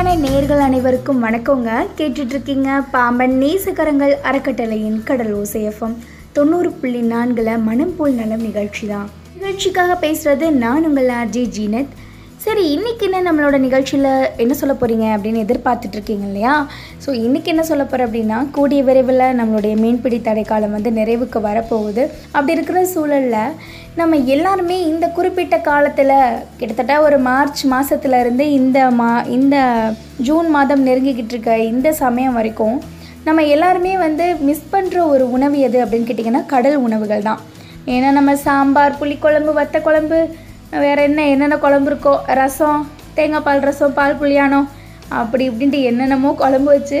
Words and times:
அன்பான 0.00 0.20
நேர்கள் 0.28 0.62
அனைவருக்கும் 0.66 1.18
வணக்கங்க. 1.24 1.70
கேட்டுட்ருக்கீங்க 1.98 2.68
பாம்பன் 2.92 3.34
நேசகரங்கள் 3.42 4.14
அறக்கட்டளையின் 4.28 4.96
கடல் 5.08 5.32
ஓசையஃபம் 5.40 5.96
தொண்ணூறு 6.36 6.70
புள்ளி 6.80 7.02
நான்கில் 7.12 7.50
மனம் 7.68 7.94
போல் 7.96 8.18
நலம் 8.20 8.46
நிகழ்ச்சி 8.48 8.86
தான் 8.92 9.08
நிகழ்ச்சிக்காக 9.34 9.96
பேசுகிறது 10.04 10.46
நான் 10.64 10.86
உங்கள் 10.90 11.10
ஆர்ஜே 11.20 11.44
ஜீனத். 11.56 11.92
சரி 12.44 12.62
இன்னைக்கு 12.74 13.04
என்ன 13.06 13.18
நம்மளோட 13.26 13.56
நிகழ்ச்சியில் 13.64 14.08
என்ன 14.42 14.52
சொல்ல 14.60 14.74
போகிறீங்க 14.74 15.06
அப்படின்னு 15.14 15.42
எதிர்பார்த்துட்ருக்கீங்க 15.44 16.24
இல்லையா? 16.28 16.54
ஸோ 17.04 17.10
இன்றைக்கி 17.24 17.48
என்ன 17.54 17.64
சொல்ல 17.70 17.84
போகிறேன் 17.84 18.06
அப்படின்னா 18.08 18.38
கூடிய 18.56 18.82
விரைவில் 18.88 19.24
நம்மளுடைய 19.40 19.74
மீன்பிடி 19.82 20.20
தடைக்காலம் 20.28 20.74
வந்து 20.76 20.90
நிறைவுக்கு 21.00 21.40
வரப்போகுது. 21.48 22.04
அப்படி 22.36 22.56
இருக்கிற 22.58 22.86
சூழலில் 22.94 23.54
நம்ம 23.98 24.16
எல்லாருமே 24.34 24.76
இந்த 24.90 25.06
குறிப்பிட்ட 25.14 25.56
காலத்தில் 25.68 26.12
கிட்டத்தட்ட 26.58 26.94
ஒரு 27.06 27.16
மார்ச் 27.26 27.62
மாதத்துலேருந்து 27.72 28.44
இந்த 28.58 28.78
மா 28.98 29.08
இந்த 29.36 29.56
ஜூன் 30.26 30.48
மாதம் 30.56 30.84
நெருங்கிக்கிட்டு 30.88 31.34
இருக்க 31.34 31.54
இந்த 31.70 31.88
சமயம் 32.02 32.36
வரைக்கும் 32.38 32.76
நம்ம 33.24 33.44
எல்லாருமே 33.54 33.94
வந்து 34.04 34.26
மிஸ் 34.48 34.70
பண்ணுற 34.74 34.98
ஒரு 35.12 35.24
உணவு 35.36 35.56
எது 35.68 35.78
அப்படின்னு 35.84 36.08
கேட்டிங்கன்னா 36.10 36.44
கடல் 36.52 36.78
உணவுகள் 36.86 37.26
தான். 37.28 37.40
ஏன்னா 37.94 38.10
நம்ம 38.18 38.36
சாம்பார் 38.46 38.98
புளிக்குழம்பு 39.00 39.54
வத்த 39.58 39.80
குழம்பு 39.88 40.20
வேறு 40.84 41.02
என்ன 41.08 41.26
என்னென்ன 41.32 41.58
குழம்பு 41.66 41.90
இருக்கோ 41.92 42.14
ரசம் 42.40 42.80
தேங்காய் 43.18 43.44
பால் 43.48 43.66
ரசம் 43.68 43.96
பால் 43.98 44.18
புளியானோ 44.22 44.62
அப்படி 45.20 45.44
இப்படின்ட்டு 45.50 45.82
என்னென்னமோ 45.90 46.32
குழம்பு 46.44 46.70
வச்சு 46.76 47.00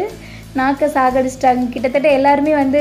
நாக்கை 0.60 0.88
சாகடிச்சிட்டாங்க. 0.96 1.64
கிட்டத்தட்ட 1.74 2.08
எல்லாருமே 2.18 2.54
வந்து 2.62 2.80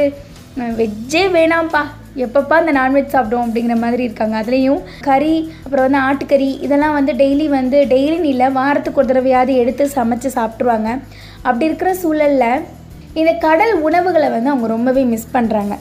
வெஜ்ஜே 0.82 1.24
வேணாம்ப்பா. 1.38 1.84
எப்பப்போ 2.26 2.54
அந்த 2.62 2.72
நான்வெஜ் 2.80 3.14
சாப்பிடும் 3.16 3.44
அப்படிங்கிற 3.46 3.76
மாதிரி 3.84 4.04
இருக்காங்க. 4.08 4.36
அதுலேயும் 4.42 4.82
கறி 5.08 5.36
அப்புறம் 5.64 5.86
வந்து 5.88 6.02
ஆட்டுக்கறி 6.08 6.50
இதெல்லாம் 6.66 6.98
வந்து 7.00 7.14
டெய்லி 7.22 7.48
வந்து 7.60 7.80
டெய்லின்னு 7.94 8.32
இல்லை 8.34 8.50
வாரத்துக்கு 8.60 9.02
ஒரு 9.02 9.12
தடவையாவது 9.12 9.54
எடுத்து 9.64 9.86
சமைச்சு 9.98 10.32
சாப்பிட்ருவாங்க 10.40 10.90
அப்படி 11.48 11.70
இருக்கிற 11.70 11.92
சூழலில் 12.02 12.66
இந்த 13.20 13.32
கடல் 13.46 13.74
உணவுகளை 13.88 14.28
வந்து 14.36 14.52
அவங்க 14.54 14.68
ரொம்பவே 14.76 15.04
மிஸ் 15.14 15.34
பண்ணுறாங்க 15.38 15.76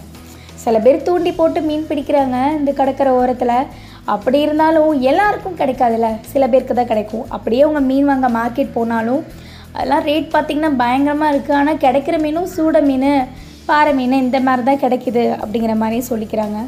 சில 0.62 0.78
பேர் 0.84 1.04
தூண்டி 1.08 1.30
போட்டு 1.40 1.60
மீன் 1.66 1.88
பிடிக்கிறாங்க 1.90 2.36
இந்த 2.60 2.70
கடற்கரை 2.78 3.10
ஓரத்தில். 3.18 3.58
அப்படி 4.14 4.38
இருந்தாலும் 4.44 4.92
எல்லாருக்கும் 5.10 5.58
கிடைக்காதுல்ல. 5.60 6.08
சில 6.32 6.44
பேருக்கு 6.52 6.74
தான் 6.78 6.90
கிடைக்கும். 6.92 7.26
அப்படியே 7.36 7.62
அவங்க 7.66 7.80
மீன் 7.90 8.08
வாங்க 8.10 8.28
மார்க்கெட் 8.36 8.76
போனாலும் 8.76 9.22
அதெல்லாம் 9.74 10.04
ரேட் 10.08 10.32
பார்த்திங்கன்னா 10.34 10.70
பயங்கரமாக 10.82 11.32
இருக்குது 11.32 11.58
ஆனால் 11.58 11.82
கிடைக்கிற 11.84 12.16
மீனும் 12.24 12.50
சூட 12.54 12.80
மீன். 12.88 13.12
பாறை 13.70 13.92
மீன் 14.00 14.22
இந்த 14.24 14.38
மாதிரி 14.48 14.62
தான் 14.68 14.82
கிடைக்குது 14.84 15.24
அப்படிங்கிற 15.40 15.74
மாதிரி 15.82 15.98
சொல்லிக்கிறாங்க. 16.10 16.58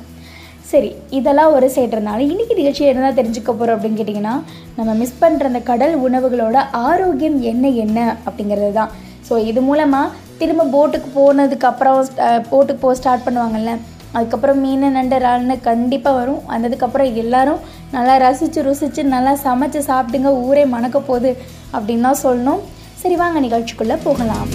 சரி 0.71 0.91
இதெல்லாம் 1.19 1.53
ஒரு 1.57 1.67
சைடு 1.75 1.95
இருந்தாலும் 1.97 2.29
இன்றைக்கி 2.33 2.55
நிகழ்ச்சி 2.59 2.83
என்ன 2.91 3.13
தெரிஞ்சுக்க 3.21 3.51
போகிறோம் 3.53 3.77
அப்படின்னு 3.77 4.01
கேட்டிங்கன்னா 4.01 4.35
நம்ம 4.79 4.91
மிஸ் 5.01 5.21
பண்ணுற 5.23 5.51
அந்த 5.51 5.63
கடல் 5.71 5.95
உணவுகளோட 6.07 6.57
ஆரோக்கியம் 6.89 7.39
என்ன 7.53 7.69
என்ன 7.85 7.99
அப்படிங்கிறது 8.27 8.73
தான். 8.81 8.93
ஸோ 9.29 9.37
இது 9.51 9.61
மூலமாக 9.69 10.15
திரும்ப 10.41 10.69
போட்டுக்கு 10.75 11.09
போனதுக்கப்புறம் 11.17 11.99
போட்டுக்கு 12.53 12.83
போக 12.85 12.95
ஸ்டார்ட் 13.01 13.27
பண்ணுவாங்கல்ல 13.27 13.75
அதுக்கப்புறம் 14.17 14.61
மீன் 14.65 14.87
நண்டு 14.99 15.19
இறால்னு 15.21 15.57
கண்டிப்பாக 15.69 16.19
வரும். 16.21 16.41
வந்ததுக்கப்புறம் 16.55 17.13
எல்லோரும் 17.23 17.63
நல்லா 17.97 18.17
ரசித்து 18.25 18.67
ருசித்து 18.69 19.05
நல்லா 19.15 19.35
சமைச்சு 19.47 19.83
சாப்பிடுங்க 19.91 20.33
ஊரே 20.47 20.65
மணக்க 20.75 21.01
போகுது 21.11 21.33
அப்படின்னு 21.77 22.07
தான் 22.09 22.23
சொல்லணும். 22.27 22.65
சரி 23.05 23.19
வாங்க 23.23 23.41
நிகழ்ச்சிக்குள்ளே 23.47 23.99
போகலாம். 24.09 24.51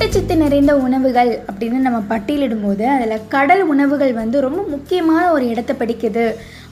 ஊட்டச்சத்து 0.00 0.34
நிறைந்த 0.36 0.72
உணவுகள் 0.76 1.30
அப்படின்னு 1.48 1.78
நம்ம 1.86 1.98
பட்டியலிடும்போது 2.10 2.84
அதில் 2.92 3.26
கடல் 3.28 3.62
உணவுகள் 3.62 4.12
வந்து 4.12 4.36
ரொம்ப 4.40 4.60
முக்கியமான 4.74 5.24
ஒரு 5.32 5.44
இடத்தை 5.46 5.74
பிடிக்குது. 5.76 6.24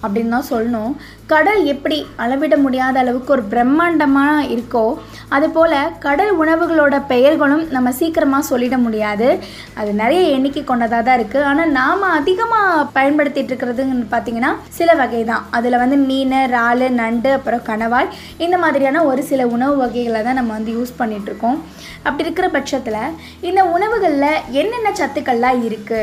அப்படின்னு 0.02 0.34
தான் 0.36 0.48
சொல்லணும். 0.50 0.92
கடல் 1.32 1.62
எப்படி 1.72 1.96
அளவிட 2.24 2.54
முடியாத 2.64 2.98
அளவுக்கு 3.02 3.32
ஒரு 3.36 3.44
பிரம்மாண்டமாக 3.52 4.46
இருக்கோ 4.54 4.84
அதுபோல் 5.36 5.76
கடல் 6.04 6.32
உணவுகளோட 6.42 6.96
பெயர்களும் 7.12 7.64
நம்ம 7.76 7.88
சீக்கிரமாக 7.98 8.48
சொல்லிட 8.50 8.76
முடியாது. 8.84 9.28
அது 9.80 9.90
நிறைய 10.02 10.22
எண்ணிக்கை 10.36 10.62
கொண்டதாக 10.70 11.02
தான் 11.08 11.18
இருக்குது 11.20 11.46
ஆனால் 11.50 11.74
நாம் 11.80 12.06
அதிகமாக 12.20 12.86
பயன்படுத்திட்டு 12.96 13.52
இருக்கிறதுன்னு 13.52 14.06
பார்த்தீங்கன்னா 14.14 14.52
சில 14.78 14.94
வகை 15.02 15.22
தான் 15.32 15.44
அதில் 15.58 15.80
வந்து 15.82 15.98
மீன் 16.08 16.36
இறால் 16.44 16.86
நண்டு 17.00 17.32
அப்புறம் 17.38 17.66
கணவாய் 17.70 18.12
இந்த 18.46 18.58
மாதிரியான 18.64 19.04
ஒரு 19.10 19.24
சில 19.30 19.46
உணவு 19.56 19.76
வகைகளை 19.82 20.22
தான் 20.28 20.40
நம்ம 20.40 20.52
வந்து 20.58 20.74
யூஸ் 20.78 20.98
பண்ணிகிட்ருக்கோம் 21.00 21.60
அப்படி 22.06 22.26
இருக்கிற 22.26 22.48
பட்சத்தில் 22.56 23.14
இந்த 23.48 23.60
உணவுகளில் 23.74 24.42
என்னென்ன 24.60 24.92
சத்துக்கள்லாம் 25.00 25.62
இருக்குது 25.68 26.02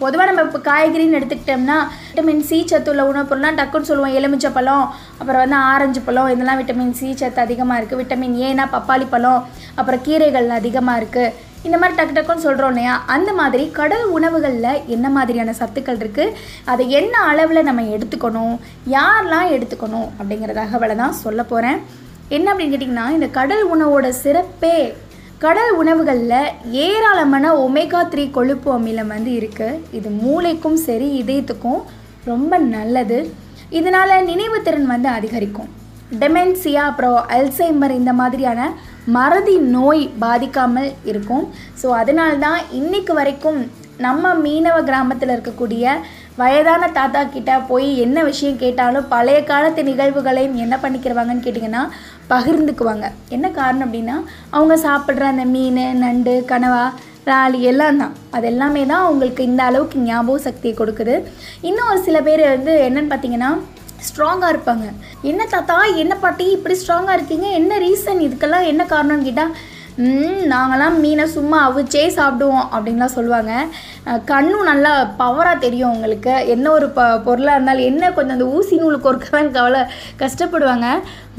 பொதுவாக 0.00 0.26
நம்ம 0.28 0.42
இப்போ 0.48 0.60
காய்கறின்னு 0.68 1.18
எடுத்துக்கிட்டோம்னா 1.18 1.76
விட்டமின் 2.08 2.42
சி 2.48 2.58
சத்து 2.70 2.90
உள்ள 2.92 3.02
உணவுப் 3.10 3.30
பொருள்லாம் 3.30 3.58
டக்குன்னு 3.60 3.88
சொல்லுவோம். 3.90 4.14
எலுமிச்சை 4.18 4.50
பழம் 4.56 4.84
அப்புறம் 5.20 5.42
வந்து 5.44 5.58
ஆரஞ்சு 5.70 6.00
பழம் 6.06 6.30
இதெல்லாம் 6.34 6.58
விட்டமின் 6.60 6.96
சி 7.00 7.08
சத்து 7.20 7.40
அதிகமாக 7.44 7.78
இருக்குது 7.80 8.00
விட்டமின் 8.02 8.36
ஏனா 8.48 8.64
பப்பாளி 8.76 9.06
பழம் 9.14 9.40
அப்புறம் 9.78 10.02
கீரைகள் 10.06 10.48
அதிகமாக 10.60 11.00
இருக்குது 11.02 11.44
இந்த 11.66 11.76
மாதிரி 11.82 11.96
டக்கு 11.98 12.16
டக்குன்னு 12.16 12.44
சொல்கிறோம் 12.46 12.72
இல்லையா? 12.72 12.94
அந்த 13.14 13.30
மாதிரி 13.38 13.64
கடல் 13.78 14.04
உணவுகளில் 14.16 14.82
என்ன 14.94 15.06
மாதிரியான 15.16 15.54
சத்துக்கள் 15.60 16.00
இருக்குது 16.02 16.34
அதை 16.72 16.84
என்ன 16.98 17.14
அளவில் 17.30 17.66
நம்ம 17.68 17.84
எடுத்துக்கணும்? 17.94 18.54
யாரெல்லாம் 18.96 19.48
எடுத்துக்கணும்? 19.56 20.08
அப்படிங்கிற 20.18 20.52
தகவலை 20.60 20.96
தான் 21.02 21.16
சொல்ல 21.24 21.42
போகிறேன் 21.52 21.80
என்ன 22.36 22.46
அப்படின்னு 22.52 22.74
கேட்டிங்கன்னா 22.74 23.08
இந்த 23.16 23.28
கடல் 23.38 23.64
உணவோட 23.74 24.06
சிறப்பே 24.22 24.76
கடல் 25.42 25.72
உணவுகளில் 25.80 26.52
ஏராளமான 26.84 27.46
ஒமேகா 27.64 28.00
த்ரீ 28.12 28.22
கொழுப்பு 28.36 28.68
அமிலம் 28.74 29.10
வந்து 29.14 29.30
இருக்குது 29.38 29.80
இது 29.98 30.08
மூளைக்கும் 30.22 30.78
சரி 30.84 31.08
இதயத்துக்கும் 31.22 31.80
ரொம்ப 32.30 32.52
நல்லது. 32.74 33.18
இதனால் 33.78 34.14
நினைவுத்திறன் 34.30 34.88
வந்து 34.92 35.08
அதிகரிக்கும். 35.18 35.68
டெமென்சியா 36.22 36.82
அப்புறம் 36.90 37.18
அல்சைமர் 37.36 37.94
இந்த 38.00 38.12
மாதிரியான 38.20 38.70
மறதி 39.16 39.56
நோய் 39.76 40.02
பாதிக்காமல் 40.24 40.90
இருக்கும். 41.10 41.44
ஸோ 41.82 41.88
அதனால 42.00 42.32
தான் 42.46 42.60
இன்னைக்கு 42.80 43.14
வரைக்கும் 43.20 43.60
நம்ம 44.06 44.34
மீனவ 44.46 44.78
கிராமத்தில் 44.90 45.34
இருக்கக்கூடிய 45.34 45.84
வயதான 46.40 46.88
தாத்தா 46.96 47.20
கிட்ட 47.34 47.52
போய் 47.68 47.88
என்ன 48.04 48.24
விஷயம் 48.30 48.58
கேட்டாலும் 48.62 49.06
பழைய 49.12 49.38
காலத்து 49.50 49.82
நிகழ்வுகளையும் 49.90 50.56
என்ன 50.64 50.74
பண்ணிக்கிறவாங்கன்னு 50.82 51.44
கேட்டிங்கன்னா 51.46 51.82
பகிர்ந்துக்குவாங்க. 52.32 53.06
என்ன 53.36 53.46
காரணம் 53.58 53.86
அப்படின்னா 53.86 54.16
அவங்க 54.56 54.74
சாப்பிட்ற 54.86 55.24
அந்த 55.32 55.44
மீன் 55.54 55.80
நண்டு 56.04 56.34
கனவா 56.50 56.84
ராலி 57.30 57.60
எல்லாம் 57.70 58.00
தான். 58.02 58.12
அது 58.36 58.46
எல்லாமே 58.50 58.82
தான் 58.90 59.04
அவங்களுக்கு 59.04 59.42
இந்த 59.50 59.62
அளவுக்கு 59.68 59.98
ஞாபக 60.08 60.38
சக்தியை 60.48 60.74
கொடுக்குது. 60.80 61.14
இன்னும் 61.68 61.88
ஒரு 61.92 62.02
சில 62.08 62.20
பேர் 62.26 62.42
வந்து 62.54 62.74
என்னன்னு 62.88 63.12
பார்த்தீங்கன்னா 63.12 63.50
ஸ்ட்ராங்காக 64.08 64.52
இருப்பாங்க. 64.54 64.86
என்ன 65.30 65.42
தாத்தா 65.54 65.76
என்ன 66.02 66.14
பாட்டி 66.24 66.44
இப்படி 66.56 66.74
ஸ்ட்ராங்காக 66.82 67.16
இருக்கீங்க? 67.18 67.46
என்ன 67.60 67.78
ரீசன்? 67.86 68.20
இதுக்கெல்லாம் 68.26 68.68
என்ன 68.72 68.82
காரணம்னு 68.92 69.28
கேட்டால் 69.28 69.54
நாங்களாம் 70.52 70.96
மீனை 71.02 71.24
சும்மா 71.34 71.58
அவிச்சே 71.66 72.02
சாப்பிடுவோம் 72.16 72.66
அப்படின்லாம் 72.72 73.14
சொல்லுவாங்க. 73.14 73.52
கண்ணும் 74.30 74.68
நல்லா 74.70 74.92
பவராக 75.20 75.62
தெரியும் 75.64 75.92
உங்களுக்கு. 75.94 76.34
என்ன 76.54 76.66
ஒரு 76.78 76.88
ப 76.96 77.06
பொருளாக 77.28 77.56
இருந்தாலும் 77.56 77.88
என்ன 77.90 78.10
கொஞ்சம் 78.18 78.36
அந்த 78.36 78.48
ஊசி 78.56 78.76
நூல் 78.82 79.04
கொறுக்க 79.06 79.28
தான் 79.36 79.50
கவலை 79.56 79.82
கஷ்டப்படுவாங்க. 80.22 80.88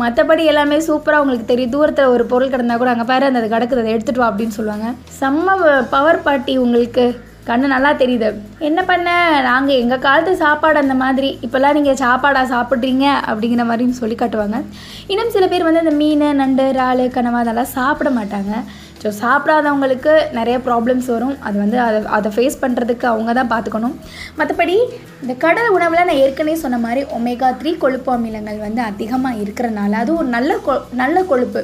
மற்றபடி 0.01 0.45
எல்லாமே 0.53 0.79
சூப்பராக 0.87 1.23
உங்களுக்கு 1.23 1.51
தெரியும். 1.53 1.75
தூரத்தில் 1.77 2.13
ஒரு 2.15 2.25
பொருள் 2.33 2.53
கிடந்தா 2.55 2.77
கூட 2.81 2.91
அங்கே 2.95 3.07
பாரு 3.13 3.29
அந்த 3.29 3.43
அது 3.43 3.53
கிடக்குது 3.55 3.83
அதை 3.83 3.93
எடுத்துகிட்டு 3.95 4.25
வா 4.25 4.31
அப்படின்னு 4.31 4.57
சொல்லுவாங்க. 4.59 4.89
செம்ம 5.21 5.57
பவர் 5.95 6.25
பாட்டி 6.27 6.55
உங்களுக்கு. 6.65 7.07
கண்ணு 7.49 7.67
நல்லா 7.73 7.91
தெரியுது. 8.01 8.29
என்ன 8.67 8.79
பண்ண? 8.89 9.09
நாங்கள் 9.49 9.79
எங்கள் 9.83 10.03
காலத்து 10.05 10.31
சாப்பாடு 10.45 10.77
அந்த 10.83 10.95
மாதிரி. 11.03 11.29
இப்போல்லாம் 11.45 11.77
நீங்கள் 11.77 12.01
சாப்பாடாக 12.03 12.51
சாப்பிட்றீங்க? 12.55 13.05
அப்படிங்கிற 13.29 13.65
மாதிரியும் 13.69 13.99
சொல்லி 14.01 14.17
காட்டுவாங்க. 14.21 14.59
இன்னும் 15.11 15.33
சில 15.35 15.47
பேர் 15.53 15.67
வந்து 15.67 15.83
இந்த 15.85 15.95
மீன் 16.01 16.27
நண்டு 16.41 16.65
இறால் 16.73 17.05
கனவா 17.17 17.41
அதெல்லாம் 17.45 17.73
சாப்பிட 17.77 18.11
மாட்டாங்க. 18.19 18.53
ஸோ 19.01 19.07
சாப்பிடாதவங்களுக்கு 19.23 20.13
நிறைய 20.37 20.57
ப்ராப்ளம்ஸ் 20.67 21.09
வரும். 21.15 21.35
அது 21.47 21.57
வந்து 21.63 21.77
அதை 21.87 21.99
அதை 22.17 22.29
ஃபேஸ் 22.35 22.61
பண்ணுறதுக்கு 22.63 23.05
அவங்க 23.11 23.33
தான் 23.39 23.51
பார்த்துக்கணும். 23.53 23.97
மற்றபடி 24.39 24.77
இந்த 25.23 25.33
கடல் 25.43 25.73
உணவில் 25.75 26.07
நான் 26.09 26.21
ஏற்கனவே 26.23 26.55
சொன்ன 26.63 26.79
மாதிரி 26.85 27.03
ஒமேகா 27.17 27.49
த்ரீ 27.59 27.73
கொழுப்பு 27.83 28.11
அமிலங்கள் 28.15 28.63
வந்து 28.67 28.81
அதிகமாக 28.91 29.41
இருக்கிறனால 29.43 29.99
அது 30.03 30.13
ஒரு 30.21 30.29
நல்ல 30.37 30.53
கொ 30.67 30.75
நல்ல 31.03 31.23
கொழுப்பு. 31.33 31.63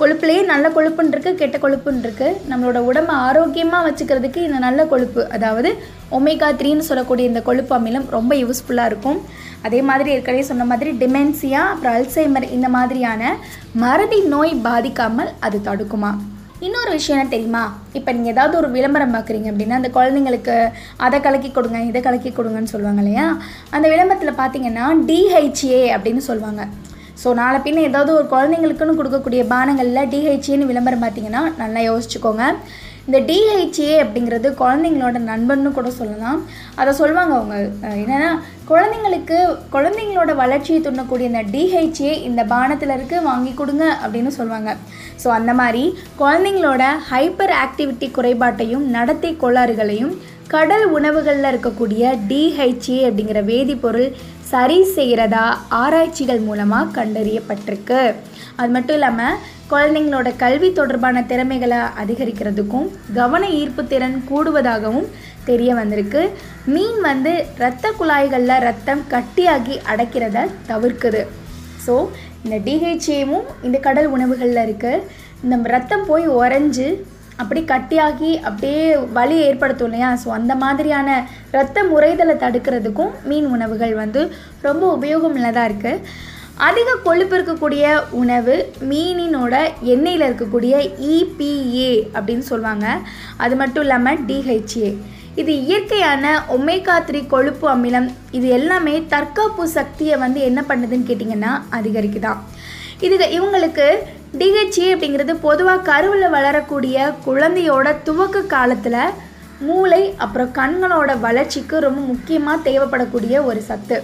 கொழுப்புலேயே 0.00 0.42
நல்ல 0.50 0.66
கொழுப்புன்னு 0.76 1.12
இருக்குது 1.14 1.38
கெட்ட 1.40 1.56
கொழுப்புன்னு 1.64 2.04
இருக்குது 2.04 2.38
நம்மளோட 2.50 2.78
உடம்பை 2.90 3.14
ஆரோக்கியமாக 3.26 3.86
வச்சுக்கிறதுக்கு 3.86 4.40
இந்த 4.48 4.58
நல்ல 4.66 4.80
கொழுப்பு. 4.92 5.22
அதாவது 5.36 5.70
ஒமேகா 6.18 6.48
த்ரீன்னு 6.60 6.88
சொல்லக்கூடிய 6.90 7.30
இந்த 7.30 7.40
கொழுப்பு 7.48 7.72
அமிலம் 7.78 8.06
ரொம்ப 8.16 8.34
யூஸ்ஃபுல்லாக 8.42 8.90
இருக்கும். 8.92 9.18
அதே 9.66 9.80
மாதிரி 9.88 10.08
ஏற்கனவே 10.14 10.44
சொன்ன 10.50 10.64
மாதிரி 10.70 10.90
டிமென்சியா 11.02 11.62
அப்புறம் 11.72 11.96
அல்சைமர் 11.98 12.46
இந்த 12.56 12.68
மாதிரியான 12.76 13.32
மறதி 13.82 14.20
நோய் 14.34 14.54
பாதிக்காமல் 14.68 15.34
அது 15.48 15.60
தடுக்குமா? 15.68 16.12
இன்னொரு 16.66 16.90
விஷயம் 16.96 17.18
என்ன 17.18 17.32
தெரியுமா? 17.34 17.62
இப்போ 17.98 18.10
நீங்கள் 18.16 18.32
ஏதாவது 18.34 18.54
ஒரு 18.60 18.68
விளம்பரம் 18.76 19.14
பார்க்குறீங்க 19.16 19.48
அப்படின்னா 19.52 19.78
அந்த 19.80 19.90
குழந்தைங்களுக்கு 19.96 20.56
அதை 21.06 21.18
கலக்கி 21.26 21.50
கொடுங்க 21.56 21.78
இதை 21.90 22.00
கலக்கி 22.06 22.32
கொடுங்கன்னு 22.38 22.72
சொல்லுவாங்க 22.74 23.02
இல்லையா? 23.04 23.26
அந்த 23.76 23.86
விளம்பரத்தில் 23.92 24.40
பார்த்தீங்கன்னா 24.42 24.86
டிஹெச்ஏ 25.10 25.82
அப்படின்னு 25.96 26.24
சொல்லுவாங்க. 26.30 26.64
ஸோ 27.22 27.28
நாளை 27.40 27.58
பின்ன 27.66 27.84
ஏதாவது 27.90 28.10
ஒரு 28.18 28.26
குழந்தைங்களுக்குன்னு 28.32 28.98
கொடுக்கக்கூடிய 29.00 29.42
பானங்களில் 29.52 30.10
டிஹெச்ஏன்னு 30.14 30.70
விளம்பரம் 30.70 31.04
பார்த்தீங்கன்னா 31.04 31.42
நல்லா 31.62 31.82
யோசிச்சுக்கோங்க. 31.90 32.44
இந்த 33.08 33.18
டிஹெச்ஏ 33.28 33.94
அப்படிங்கிறது 34.02 34.48
குழந்தைங்களோட 34.60 35.18
நண்பன்னு 35.30 35.70
கூட 35.78 35.88
சொல்லலாம். 35.98 36.38
அதை 36.80 36.90
சொல்லுவாங்க 37.00 37.32
அவங்க. 37.38 37.56
என்னென்னா 38.02 38.02
என்னன்னா 38.02 38.30
குழந்தைங்களுக்கு 38.70 39.38
குழந்தைங்களோட 39.74 40.30
வளர்ச்சியை 40.42 40.78
துண்ணக்கூடிய 40.86 41.30
இந்த 41.32 41.42
டிஹெச்ஏ 41.54 42.12
இந்த 42.28 42.42
பானத்தில் 42.54 42.94
இருக்குது 42.96 43.26
வாங்கி 43.30 43.52
கொடுங்க 43.60 43.84
அப்படின்னு 44.02 44.32
சொல்லுவாங்க. 44.38 44.72
ஸோ 45.22 45.30
அந்த 45.38 45.54
மாதிரி 45.60 45.84
குழந்தைங்களோட 46.22 46.84
ஹைப்பர் 47.10 47.54
ஆக்டிவிட்டி 47.64 48.08
குறைபாட்டையும் 48.18 48.86
நடத்தை 48.96 49.32
கோளாறுகளையும் 49.42 50.14
கடல் 50.54 50.86
உணவுகளில் 50.96 51.50
இருக்கக்கூடிய 51.50 52.10
டிஹெச்ஏ 52.30 52.98
அப்படிங்கிற 53.08 53.40
வேதிப்பொருள் 53.50 54.08
சரி 54.54 54.78
செய்கிறதா 54.96 55.44
ஆராய்ச்சிகள் 55.82 56.40
மூலமாக 56.48 56.92
கண்டறியப்பட்டிருக்கு. 56.96 58.00
அது 58.60 58.70
மட்டும் 58.74 58.96
இல்லாமல் 58.98 59.38
குழந்தைங்களோட 59.70 60.28
கல்வி 60.42 60.68
தொடர்பான 60.78 61.22
திறமைகளை 61.30 61.78
அதிகரிக்கிறதுக்கும் 62.02 62.86
கவன 63.18 63.44
ஈர்ப்பு 63.60 63.82
திறன் 63.92 64.18
கூடுவதாகவும் 64.30 65.08
தெரிய 65.48 65.70
வந்திருக்கு. 65.78 66.22
மீன் 66.74 67.00
வந்து 67.08 67.32
இரத்த 67.58 67.92
குழாய்களில் 68.00 68.62
ரத்தம் 68.66 69.02
கட்டியாகி 69.14 69.76
அடைக்கிறத 69.92 70.46
தவிர்க்குது. 70.70 71.22
ஸோ 71.86 71.96
இந்த 72.44 72.56
டிஹெச்ஏவும் 72.68 73.48
இந்த 73.66 73.78
கடல் 73.88 74.08
உணவுகளில் 74.16 74.62
இருக்குது 74.66 75.02
இந்த 75.44 75.56
ரத்தம் 75.76 76.06
போய் 76.10 76.26
உறைஞ்சு 76.40 76.88
அப்படி 77.40 77.60
கட்டியாகி 77.70 78.30
அப்படியே 78.48 78.84
வலி 79.16 79.36
ஏற்படுத்தும் 79.46 79.88
இல்லையா? 79.88 80.10
ஸோ 80.22 80.28
அந்த 80.38 80.54
மாதிரியான 80.62 81.08
இரத்த 81.52 81.82
முறைதலை 81.92 82.36
தடுக்கிறதுக்கும் 82.44 83.12
மீன் 83.30 83.48
உணவுகள் 83.54 83.94
வந்து 84.02 84.22
ரொம்ப 84.68 84.84
உபயோகம் 84.96 85.36
உள்ளதாக 85.38 85.68
இருக்குது 85.70 86.02
அதிக 86.66 86.88
கொழுப்பு 87.06 87.34
இருக்கக்கூடிய 87.36 87.84
உணவு 88.20 88.56
மீனினோட 88.90 89.54
எண்ணெயில் 89.94 90.26
இருக்கக்கூடிய 90.28 90.74
இபிஏ 91.14 91.92
அப்படின்னு 92.16 92.44
சொல்லுவாங்க. 92.50 92.86
அது 93.44 93.54
மட்டும் 93.62 93.84
இல்லாமல் 93.86 94.22
டிஹெச்ஏ 94.28 94.90
இது 95.40 95.52
இயற்கையான 95.66 96.24
ஒமேகா 96.56 96.96
த்ரீ 97.06 97.20
கொழுப்பு 97.32 97.66
அமிலம். 97.74 98.08
இது 98.38 98.48
எல்லாமே 98.58 98.94
தற்காப்பு 99.14 99.64
சக்தியை 99.78 100.16
வந்து 100.24 100.40
என்ன 100.50 100.60
பண்ணுதுன்னு 100.68 101.08
கேட்டிங்கன்னா 101.08 101.52
அதிகரிக்குதான் 101.78 102.42
இது 103.06 103.16
இவங்களுக்கு 103.38 103.86
டிஹெச்ஏ 104.38 104.86
அப்படிங்கிறது 104.92 105.32
பொதுவாக 105.44 105.84
கருவில் 105.88 106.32
வளரக்கூடிய 106.34 106.96
குழந்தையோட 107.26 107.88
துவக்க 108.06 108.42
காலத்தில் 108.54 108.96
மூளை 109.66 110.00
அப்புறம் 110.24 110.50
கண்களோட 110.56 111.10
வளர்ச்சிக்கு 111.26 111.76
ரொம்ப 111.84 112.00
முக்கியமாக 112.12 112.64
தேவைப்படக்கூடிய 112.68 113.34
ஒரு 113.50 113.60
சத்து. 113.68 113.96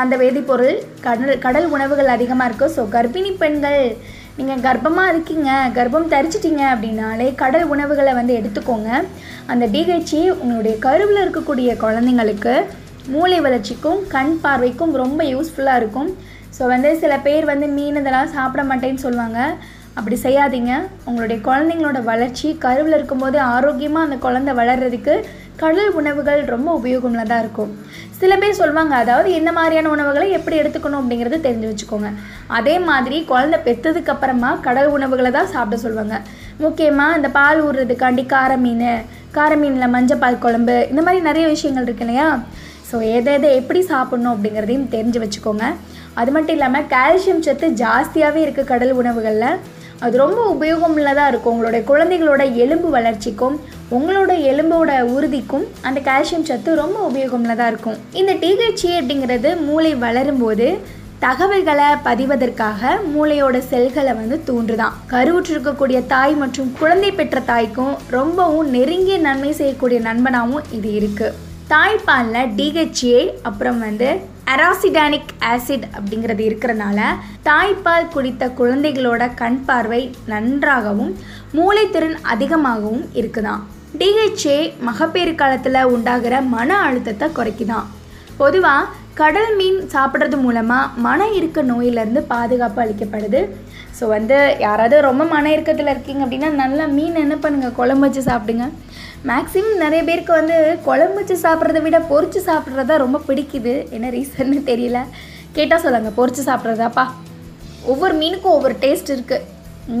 அந்த 0.00 0.14
வேதிப்பொருள் 0.22 0.74
கடல் 1.06 1.38
கடல் 1.44 1.68
உணவுகள் 1.74 2.10
அதிகமாக 2.16 2.48
இருக்கும் 2.48 2.74
ஸோ 2.76 2.82
கர்ப்பிணி 2.96 3.30
பெண்கள் 3.42 3.84
நீங்கள் 4.38 4.64
கர்ப்பமாக 4.66 5.12
இருக்கீங்க 5.12 5.50
கர்ப்பம் 5.78 6.10
தரிச்சிட்டிங்க 6.14 6.64
அப்படின்னாலே 6.74 7.28
கடல் 7.42 7.66
உணவுகளை 7.74 8.12
வந்து 8.20 8.34
எடுத்துக்கோங்க. 8.40 8.90
அந்த 9.52 9.64
டிஹெச்ஏ 9.74 10.24
உங்களுடைய 10.42 10.74
கருவில் 10.86 11.22
இருக்கக்கூடிய 11.24 11.70
குழந்தைங்களுக்கு 11.84 12.54
மூளை 13.14 13.38
வளர்ச்சிக்கும் 13.46 14.02
கண் 14.16 14.34
பார்வைக்கும் 14.44 14.92
ரொம்ப 15.02 15.22
யூஸ்ஃபுல்லாக 15.32 15.80
இருக்கும். 15.82 16.12
ஸோ 16.56 16.62
வந்து 16.72 16.90
சில 17.02 17.14
பேர் 17.26 17.44
வந்து 17.52 17.66
மீன் 17.76 18.00
இதெல்லாம் 18.00 18.34
சாப்பிட 18.36 18.62
மாட்டேன்னு 18.70 19.04
சொல்லுவாங்க. 19.06 19.38
அப்படி 19.98 20.16
செய்யாதீங்க. 20.24 20.72
உங்களுடைய 21.08 21.38
குழந்தைங்களோட 21.46 21.98
வளர்ச்சி 22.10 22.48
கருவில் 22.64 22.96
இருக்கும்போது 22.98 23.38
ஆரோக்கியமாக 23.54 24.06
அந்த 24.06 24.16
குழந்தை 24.26 24.52
வளர்கிறதுக்கு 24.60 25.14
கடல் 25.62 25.90
உணவுகள் 25.98 26.40
ரொம்ப 26.52 26.68
உபயோகமுள்ளதாக 26.78 27.42
இருக்கும். 27.44 27.72
சில 28.20 28.32
பேர் 28.42 28.58
சொல்லுவாங்க 28.60 28.94
அதாவது 29.02 29.28
எந்த 29.38 29.50
மாதிரியான 29.58 29.90
உணவுகளை 29.94 30.26
எப்படி 30.38 30.56
எடுத்துக்கணும் 30.62 31.00
அப்படிங்கிறது 31.02 31.38
தெரிஞ்சு 31.46 31.70
வச்சுக்கோங்க. 31.70 32.10
அதே 32.58 32.74
மாதிரி 32.88 33.16
குழந்தை 33.32 33.58
பெற்றதுக்கு 33.66 34.12
அப்புறமா 34.14 34.50
கடல் 34.66 34.90
உணவுகளை 34.96 35.32
தான் 35.38 35.52
சாப்பிட 35.54 35.78
சொல்லுவாங்க 35.84 36.18
முக்கியமாக 36.64 37.16
இந்த 37.18 37.30
பால் 37.38 37.62
ஊறுறதுக்காண்டி 37.66 38.24
கார 38.34 38.52
மீன் 38.64 38.88
கார 39.38 39.52
மீனில் 39.62 39.92
மஞ்சப்பால் 39.96 40.42
குழம்பு 40.44 40.76
இந்த 40.92 41.02
மாதிரி 41.04 41.20
நிறைய 41.28 41.44
விஷயங்கள் 41.54 41.86
இருக்கு 41.88 42.04
இல்லையா? 42.06 42.28
ஸோ 42.88 42.96
எதை 43.16 43.32
எதை 43.38 43.50
எப்படி 43.60 43.80
சாப்பிட்ணும் 43.92 44.34
அப்படிங்கிறதையும் 44.34 44.90
தெரிஞ்சு 44.94 45.20
வச்சுக்கோங்க. 45.22 45.66
அது 46.20 46.30
மட்டும் 46.34 46.56
இல்லாமல் 46.56 46.88
கால்சியம் 46.94 47.44
சத்து 47.46 47.68
ஜாஸ்தியாகவே 47.82 48.40
இருக்குது 48.44 48.70
கடல் 48.72 48.94
உணவுகளில். 49.00 49.58
அது 50.04 50.14
ரொம்ப 50.22 50.40
உபயோகமுள்ளதாக 50.54 51.30
இருக்கும். 51.32 51.52
உங்களுடைய 51.54 51.82
குழந்தைகளோட 51.90 52.42
எலும்பு 52.64 52.88
வளர்ச்சிக்கும் 52.94 53.56
உங்களோட 53.96 54.32
எலும்போட 54.50 54.90
உறுதிக்கும் 55.16 55.66
அந்த 55.88 55.98
கால்சியம் 56.08 56.48
சத்து 56.48 56.80
ரொம்ப 56.80 56.98
உபயோகமுள்ளதாக 57.10 57.70
இருக்கும். 57.72 58.00
இந்த 58.20 58.32
டிஹெச்ஏ 58.42 58.92
அப்படிங்கிறது 59.00 59.52
மூளை 59.68 59.92
வளரும்போது 60.04 60.66
தகவல்களை 61.26 61.88
பதிவதற்காக 62.06 62.92
மூளையோட 63.12 63.56
செல்களை 63.70 64.12
வந்து 64.20 64.38
தூண்டுதான் 64.48 64.96
கருவுற்றிருக்கக்கூடிய 65.12 65.98
தாய் 66.14 66.34
மற்றும் 66.42 66.72
குழந்தை 66.80 67.12
பெற்ற 67.20 67.40
தாய்க்கும் 67.52 67.94
ரொம்பவும் 68.16 68.70
நெருங்கிய 68.76 69.18
நன்மை 69.28 69.52
செய்யக்கூடிய 69.60 70.00
நண்பனாகவும் 70.08 70.68
இது 70.78 70.90
இருக்குது 71.00 71.50
தாய்ப்பாலில் 71.70 72.50
டிஹெச்ஏ 72.58 73.18
அப்புறம் 73.48 73.78
வந்து 73.78 74.08
அராசிடானிக் 74.54 75.32
ஆசிட் 75.50 75.84
அப்படிங்கிறது 75.96 76.42
இருக்கிறனால 76.48 77.00
தாய்ப்பால் 77.48 78.10
குடித்த 78.14 78.48
குழந்தைகளோட 78.58 79.22
கண் 79.40 79.60
பார்வை 79.68 80.00
நன்றாகவும் 80.32 81.12
மூளைத்திறன் 81.58 82.16
அதிகமாகவும் 82.32 83.04
இருக்குதான். 83.20 83.62
டிஹெச்ஏ 84.00 84.58
மகப்பேறு 84.88 85.34
காலத்தில் 85.34 85.88
உண்டாகிற 85.94 86.34
மன 86.54 86.78
அழுத்தத்தை 86.86 87.28
குறைக்குதான். 87.38 87.88
பொதுவாக 88.40 88.90
கடல் 89.20 89.50
மீன் 89.56 89.80
சாப்பிட்றது 89.94 90.36
மூலமாக 90.44 91.00
மன 91.06 91.30
இருக்க 91.38 91.62
நோயிலேருந்து 91.62 92.20
பாதுகாப்பு 92.34 92.80
அளிக்கப்படுது. 92.84 93.40
ஸோ 93.98 94.04
வந்து 94.16 94.36
யாராவது 94.66 94.96
ரொம்ப 95.08 95.24
மன 95.24 95.50
இறுக்கத்தில் 95.54 95.92
இருக்கீங்க 95.92 96.22
அப்படின்னா 96.24 96.50
நல்லா 96.62 96.84
மீன் 96.96 97.22
என்ன 97.24 97.34
பண்ணுங்கள் 97.34 97.78
குழம்பு 97.80 98.06
வச்சு 98.06 98.22
சாப்பிடுங்க. 98.30 98.66
மேக்ஸிமம் 99.30 99.82
நிறைய 99.82 100.00
பேருக்கு 100.06 100.32
வந்து 100.38 100.56
குழம்பு 100.86 101.18
வச்சு 101.18 101.34
சாப்பிட்றத 101.42 101.80
விட 101.84 101.98
பொரிச்சு 102.12 102.40
சாப்பிட்றதா 102.46 102.94
ரொம்ப 103.02 103.18
பிடிக்குது. 103.26 103.74
என்ன 103.96 104.06
ரீசன்னு 104.14 104.56
தெரியல. 104.70 105.00
கேட்டால் 105.56 105.82
சொல்லுங்க 105.84 106.10
பொறிச்சு 106.16 106.42
சாப்பிட்றதாப்பா? 106.48 107.04
ஒவ்வொரு 107.92 108.14
மீனுக்கும் 108.22 108.54
ஒவ்வொரு 108.56 108.74
டேஸ்ட் 108.84 109.12
இருக்குது 109.14 109.46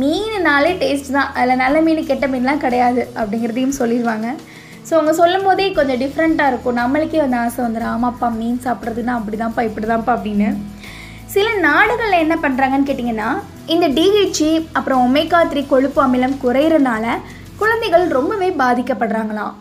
மீனுனாலே 0.00 0.72
டேஸ்ட் 0.82 1.10
தான். 1.16 1.30
அதில் 1.38 1.60
நல்ல 1.62 1.76
மீன் 1.86 2.08
கெட்ட 2.10 2.26
மீன்லாம் 2.32 2.62
கிடையாது 2.64 3.02
அப்படிங்கிறதையும் 3.20 3.78
சொல்லிடுவாங்க. 3.80 4.28
ஸோ 4.86 4.92
அவங்க 4.98 5.12
சொல்லும் 5.20 5.46
போதே 5.48 5.66
கொஞ்சம் 5.78 6.00
டிஃப்ரெண்ட்டாக 6.02 6.52
இருக்கும். 6.52 6.78
நம்மளுக்கே 6.82 7.20
வந்து 7.24 7.38
ஆசை 7.42 7.60
வந்துடும் 7.66 7.92
ஆமாப்பா 7.94 8.28
மீன் 8.40 8.58
சாப்பிட்றதுன்னா 8.66 9.14
அப்படி 9.18 9.38
தான்ப்பா 9.42 9.64
இப்படி 9.68 9.88
தான்ப்பா 9.92 10.14
அப்படின்னு. 10.16 10.48
சில 11.34 11.48
நாடுகளில் 11.68 12.22
என்ன 12.24 12.34
பண்ணுறாங்கன்னு 12.44 12.88
கேட்டிங்கன்னா 12.88 13.28
இந்த 13.74 13.86
டிஹெச்சி 13.98 14.50
அப்புறம் 14.78 15.02
ஒமேகா 15.06 15.42
த்ரீ 15.52 15.62
கொழுப்பு 15.74 16.00
அமிலம் 16.06 16.36
குறையிறனால 16.44 17.06
குழந்தைகள் 17.60 18.06
ரொம்பவே 18.18 18.48
பாதிக்கப்படுறாங்களாம் 18.62 19.54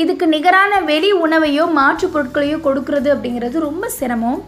இதுக்கு 0.00 0.24
நிகரான 0.32 0.72
வெளி 0.88 1.10
உணவையோ 1.24 1.64
மாற்றுப் 1.78 2.12
பொருட்களையோ 2.14 2.56
கொடுக்கறது 2.66 3.08
அப்படிங்கிறது 3.14 3.66
ரொம்ப 3.68 3.84
சிரமம். 3.96 4.40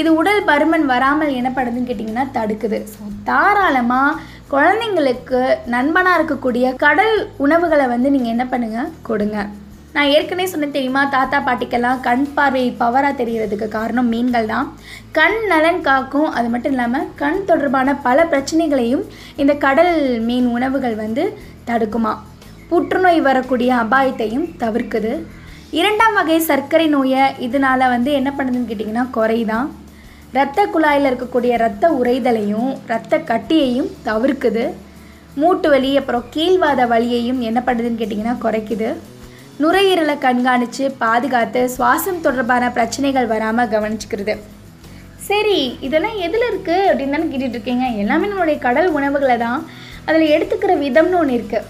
இது 0.00 0.10
உடல் 0.18 0.42
பருமன் 0.50 0.84
வராமல் 0.90 1.32
எனப்படுதுன்னு 1.38 1.88
கேட்டிங்கன்னா 1.88 2.24
தடுக்குது. 2.36 2.78
ஸோ 2.92 3.00
தாராளமாக 3.28 4.18
குழந்தைங்களுக்கு 4.52 5.40
நண்பனாக 5.74 6.18
இருக்கக்கூடிய 6.18 6.64
கடல் 6.84 7.16
உணவுகளை 7.44 7.86
வந்து 7.94 8.08
நீங்கள் 8.14 8.34
என்ன 8.34 8.44
பண்ணுங்கள் 8.52 8.92
கொடுங்க. 9.08 9.38
நான் 9.94 10.10
ஏற்கனவே 10.16 10.46
சொன்னேன் 10.50 10.74
தெரியுமா? 10.76 11.02
தாத்தா 11.14 11.38
பாட்டிக்கெல்லாம் 11.46 12.02
கண் 12.08 12.26
பார்வை 12.36 12.64
பவராக 12.82 13.14
தெரிகிறதுக்கு 13.20 13.66
காரணம் 13.78 14.10
மீன்கள் 14.14 14.50
தான். 14.54 14.68
கண் 15.18 15.38
நலன் 15.52 15.82
காக்கும். 15.88 16.30
அது 16.38 16.48
மட்டும் 16.54 16.74
இல்லாமல் 16.76 17.08
கண் 17.22 17.40
தொடர்பான 17.50 17.96
பல 18.08 18.24
பிரச்சனைகளையும் 18.34 19.06
இந்த 19.44 19.54
கடல் 19.66 19.94
மீன் 20.28 20.48
உணவுகள் 20.56 20.96
வந்து 21.04 21.24
தடுக்குமா? 21.70 22.14
புற்றுநோய் 22.70 23.20
வரக்கூடிய 23.28 23.70
அபாயத்தையும் 23.84 24.46
தவிர்க்குது. 24.62 25.12
இரண்டாம் 25.80 26.16
வகை 26.18 26.38
சர்க்கரை 26.50 26.86
நோயை 26.94 27.24
இதனால் 27.46 27.92
வந்து 27.94 28.10
என்ன 28.18 28.30
பண்ணுதுன்னு 28.38 28.70
கேட்டிங்கன்னா 28.70 29.04
குறைதான். 29.16 29.68
இரத்த 30.36 30.60
குழாயில் 30.74 31.08
இருக்கக்கூடிய 31.10 31.52
இரத்த 31.58 31.84
உறைதலையும் 32.00 32.70
இரத்த 32.88 33.18
கட்டியையும் 33.30 33.90
தவிர்க்குது. 34.08 34.64
மூட்டு 35.40 35.68
வலி 35.72 35.90
அப்புறம் 36.00 36.24
கீழ்வாத 36.34 36.86
வலியையும் 36.92 37.40
என்ன 37.48 37.60
பண்ணுதுன்னு 37.66 38.00
கேட்டிங்கன்னா 38.00 38.34
குறைக்குது. 38.44 38.88
நுரையீரலை 39.62 40.16
கண்காணித்து 40.24 40.84
பாதுகாத்து 41.02 41.60
சுவாசம் 41.76 42.24
தொடர்பான 42.26 42.70
பிரச்சனைகள் 42.76 43.30
வராமல் 43.34 43.70
கவனிச்சுக்கிறது. 43.74 44.34
சரி 45.28 45.58
இதெல்லாம் 45.86 46.16
எதில் 46.26 46.48
இருக்குது 46.50 46.88
அப்படின்னு 46.88 47.14
தானே 47.16 47.26
கேட்டுட்ருக்கீங்க 47.32 47.86
எல்லாமே 48.02 48.28
நம்மளுடைய 48.30 48.58
கடல் 48.66 48.90
உணவுகளை 48.98 49.36
தான் 49.44 49.60
அதில் 50.08 50.32
எடுத்துக்கிற 50.34 50.72
விதம்னு 50.84 51.20
ஒன்று 51.20 51.36
இருக்குது 51.38 51.68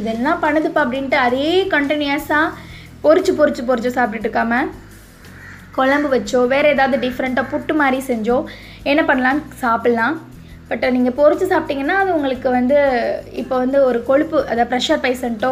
இதெல்லாம் 0.00 0.42
பண்ணுதுப்பா 0.44 0.82
அப்படின்ட்டு 0.84 1.18
அதே 1.26 1.48
கண்டினியூஸாக 1.74 2.54
பொறிச்சு 3.06 3.32
பொறிச்சு 3.40 3.62
பொறிச்சு 3.70 3.96
சாப்பிட்டுட்டு 3.96 4.28
இருக்காம 4.28 4.62
குழம்பு 5.76 6.08
வச்சோ 6.14 6.40
வேறு 6.52 6.68
ஏதாவது 6.74 6.96
டிஃப்ரெண்ட்டாக 7.04 7.50
புட்டு 7.52 7.74
மாதிரி 7.80 7.98
செஞ்சோ 8.10 8.36
என்ன 8.90 9.00
பண்ணலாம்? 9.08 9.40
சாப்பிட்லாம். 9.62 10.16
பட் 10.68 10.84
நீங்கள் 10.96 11.14
பொறிச்சு 11.16 11.46
சாப்பிட்டீங்கன்னா 11.50 11.96
அது 12.02 12.10
உங்களுக்கு 12.16 12.48
வந்து 12.56 12.76
இப்போ 13.40 13.54
வந்து 13.62 13.78
ஒரு 13.88 13.98
கொழுப்பு 14.06 14.36
அதாவது 14.50 14.68
ப்ரெஷர் 14.70 15.02
பேஷண்ட்டோ 15.04 15.50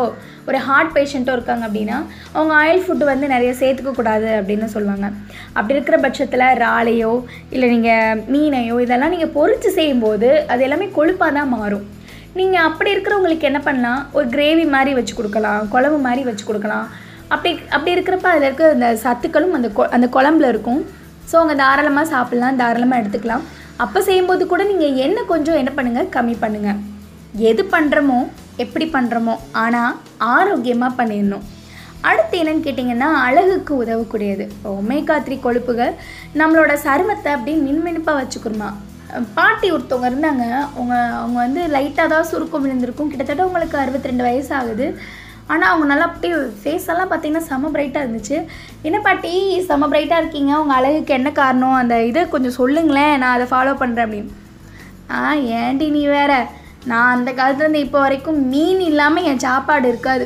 ஒரு 0.49 0.59
ஹார்ட் 0.67 0.93
பேஷண்ட்டோ 0.95 1.33
இருக்காங்க 1.37 1.65
அப்படின்னா 1.69 1.99
அவங்க 2.37 2.53
ஆயில் 2.61 2.85
ஃபுட்டு 2.85 3.11
வந்து 3.11 3.27
நிறைய 3.35 3.51
சேர்த்துக்கக்கூடாது 3.61 4.31
அப்படின்னு 4.39 4.69
சொல்லுவாங்க. 4.77 5.09
அப்படி 5.57 5.77
இருக்கிற 5.77 5.99
பட்சத்தில் 6.05 6.47
இறாலையோ 6.57 7.13
இல்லை 7.57 7.69
நீங்கள் 7.75 8.23
மீனையோ 8.35 8.79
இதெல்லாம் 8.87 9.15
நீங்கள் 9.17 9.35
பொறிச்சு 9.39 9.73
செய்யும்போது 9.79 10.31
அது 10.53 10.67
எல்லாமே 10.69 10.89
கொழுப்பாக 10.99 11.37
தான் 11.39 11.53
மாறும். 11.57 11.85
நீங்கள் 12.39 12.67
அப்படி 12.69 12.91
இருக்கிறவங்களுக்கு 12.95 13.49
என்ன 13.49 13.61
பண்ணலாம்? 13.67 14.03
ஒரு 14.17 14.27
கிரேவி 14.35 14.65
மாதிரி 14.75 14.93
வச்சு 14.99 15.15
கொடுக்கலாம் 15.17 15.63
குழம்பு 15.73 15.99
மாதிரி 16.07 16.23
வச்சு 16.29 16.45
கொடுக்கலாம். 16.51 16.87
அப்படி 17.35 17.51
அப்படி 17.77 17.91
இருக்கிறப்ப 17.95 18.29
அதில் 18.33 18.47
இருக்க 18.49 18.65
அந்த 18.77 18.89
சத்துக்களும் 19.03 19.57
அந்த 19.59 19.69
கொ 19.77 19.83
அந்த 19.97 20.07
குழம்புல 20.17 20.49
இருக்கும். 20.53 20.81
ஸோ 21.31 21.35
அவங்க 21.41 21.55
தாராளமாக 21.63 22.07
சாப்பிட்லாம் 22.15 22.61
தாராளமாக 22.61 23.03
எடுத்துக்கலாம். 23.03 23.45
அப்போ 23.85 23.99
செய்யும்போது 24.09 24.45
கூட 24.53 24.63
நீங்கள் 24.71 24.97
என்ன 25.07 25.19
கொஞ்சம் 25.33 25.59
என்ன 25.63 25.73
பண்ணுங்கள் 25.79 26.09
கம்மி 26.17 26.37
பண்ணுங்கள் 26.45 26.81
எது 27.51 27.63
பண்ணுறோமோ 27.75 28.21
எப்படி 28.65 28.87
பண்ணுறோமோ 28.97 29.35
ஆனால் 29.65 29.93
ஆரோக்கியமாக 30.37 30.99
பண்ணிடணும். 31.01 31.45
அடுத்து 32.11 32.37
என்னன்னு 32.43 32.65
கேட்டிங்கன்னா 32.67 33.09
அழகுக்கு 33.27 33.73
உதவக்கூடியது. 33.83 34.45
ஒமேகா 34.79 35.17
த்ரீ 35.27 35.37
கொழுப்புகள் 35.47 35.93
நம்மளோட 36.41 36.73
சருமத்தை 36.87 37.33
அப்படியே 37.37 37.59
மின்மினுப்பாக 37.67 38.21
வச்சுக்கிறோமா 38.21 38.71
பாட்டி 39.39 39.67
ஒருத்தவங்க 39.75 40.09
இருந்தாங்க. 40.11 40.45
அவங்க 40.75 40.95
அவங்க 41.21 41.39
வந்து 41.45 41.63
லைட்டாக 41.75 42.09
தான் 42.15 42.29
சுருக்கம் 42.31 42.65
விழுந்திருக்கும். 42.65 43.11
கிட்டத்தட்ட 43.11 43.49
உங்களுக்கு 43.49 43.77
அறுபத்தி 43.83 44.11
ரெண்டு 44.11 44.27
வயசு 44.29 44.51
ஆகுது 44.61 44.87
ஆனால் 45.53 45.71
அவங்க 45.71 45.87
நல்லா 45.91 46.07
அப்படியே 46.09 46.35
ஃபேஸ் 46.61 46.87
எல்லாம் 46.93 47.11
பார்த்தீங்கன்னா 47.11 47.49
செம 47.49 47.71
பிரைட்டாக 47.75 48.05
இருந்துச்சு. 48.05 48.37
என்ன 48.89 48.99
பாட்டி 49.07 49.33
செம 49.69 49.89
பிரைட்டாக 49.93 50.23
இருக்கீங்க. 50.23 50.53
உங்கள் 50.63 50.79
அழகுக்கு 50.79 51.13
என்ன 51.19 51.31
காரணம்? 51.41 51.77
அந்த 51.81 51.97
இதை 52.11 52.23
கொஞ்சம் 52.35 52.59
சொல்லுங்களேன். 52.61 53.15
நான் 53.23 53.35
அதை 53.37 53.47
ஃபாலோ 53.53 53.75
பண்ணுறேன் 53.83 54.07
அப்படின்னு. 54.07 54.33
ஆ 55.17 55.23
ஏன்டி 55.63 55.89
நீ 55.97 56.03
வேற? 56.19 56.33
நான் 56.91 57.13
அந்த 57.17 57.31
காலத்துலேருந்து 57.41 57.85
இப்போ 57.87 57.99
வரைக்கும் 58.05 58.39
மீன் 58.53 58.81
இல்லாமல் 58.91 59.27
என் 59.31 59.45
சாப்பாடு 59.49 59.87
இருக்காது. 59.93 60.25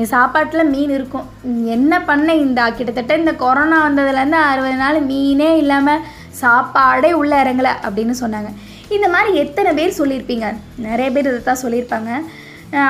என் 0.00 0.12
சாப்பாட்டில் 0.14 0.70
மீன் 0.74 0.92
இருக்கும். 0.98 1.26
என்ன 1.74 1.92
பண்ண 2.08 2.34
இந்த? 2.44 2.60
கிட்டத்தட்ட 2.78 3.18
இந்த 3.22 3.32
கொரோனா 3.44 3.78
வந்ததுலேருந்து 3.86 4.40
அறுபது 4.50 4.78
நாள் 4.82 5.06
மீனே 5.10 5.50
இல்லாமல் 5.62 6.04
சாப்பாடே 6.40 7.10
உள்ளே 7.20 7.36
இறங்கலை 7.44 7.72
அப்படின்னு 7.86 8.14
சொன்னாங்க. 8.22 8.50
இந்த 8.96 9.06
மாதிரி 9.14 9.30
எத்தனை 9.42 9.70
பேர் 9.78 9.98
சொல்லியிருப்பீங்க? 10.00 10.46
நிறைய 10.86 11.08
பேர் 11.14 11.28
இதை 11.30 11.40
தான் 11.50 11.62
சொல்லியிருப்பாங்க 11.64 12.10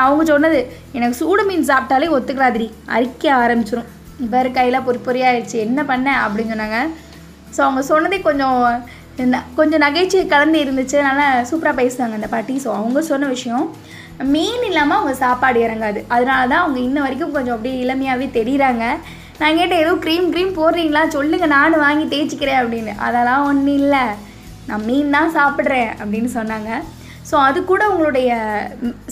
அவங்க 0.06 0.22
சொன்னது 0.30 0.58
எனக்கு 0.96 1.16
சூடு 1.20 1.42
மீன் 1.46 1.68
சாப்பிட்டாலே 1.70 2.08
ஒத்துக்கலாதிரி 2.16 2.66
அரிக்க 2.96 3.24
ஆரம்பிச்சிடும் 3.42 3.88
இப்போ 4.24 4.40
கையில் 4.58 4.84
பொறி 4.86 4.98
பொறியாயிடுச்சு 5.06 5.56
என்ன 5.68 5.80
பண்ண? 5.88 6.08
அப்படின்னு 6.24 6.52
சொன்னாங்க. 6.54 6.80
ஸோ 7.54 7.60
அவங்க 7.66 7.82
சொன்னதே 7.92 8.18
கொஞ்சம் 8.28 8.60
கொஞ்சம் 9.58 9.82
நகைச்சுவை 9.84 10.22
கலந்து 10.34 10.58
இருந்துச்சு. 10.64 10.96
அதனால் 11.08 11.42
சூப்பராக 11.48 11.76
பேசுவாங்க 11.80 12.18
அந்த 12.18 12.28
பாட்டி. 12.34 12.54
ஸோ 12.64 12.68
அவங்க 12.78 13.00
சொன்ன 13.08 13.30
விஷயம் 13.34 13.66
மீன் 14.34 14.64
இல்லாமல் 14.68 14.98
அவங்க 14.98 15.14
சாப்பாடு 15.24 15.58
இறங்காது. 15.66 16.00
அதனால 16.14 16.40
தான் 16.52 16.62
அவங்க 16.64 16.78
இன்ன 16.88 16.98
வரைக்கும் 17.06 17.34
கொஞ்சம் 17.36 17.54
அப்படியே 17.56 17.76
இளமையாகவே 17.84 18.28
தெரியுறாங்க. 18.38 18.84
நான் 19.40 19.58
கேட்டேன் 19.58 19.82
ஏதோ 19.84 19.92
க்ரீம் 20.04 20.26
க்ரீம் 20.32 20.52
போடுறீங்களா? 20.58 21.02
சொல்லுங்கள் 21.16 21.52
நானும் 21.56 21.84
வாங்கி 21.86 22.04
தேய்ச்சிக்கிறேன் 22.12 22.60
அப்படின்னு. 22.62 22.92
அதெல்லாம் 23.06 23.46
ஒன்றும் 23.50 23.78
இல்லை. 23.80 24.04
நான் 24.68 24.84
மீன் 24.88 25.14
தான் 25.16 25.32
சாப்பிட்றேன் 25.38 25.90
அப்படின்னு 26.00 26.30
சொன்னாங்க. 26.38 26.70
ஸோ 27.28 27.34
அது 27.48 27.58
கூட 27.70 27.82
உங்களுடைய 27.92 28.30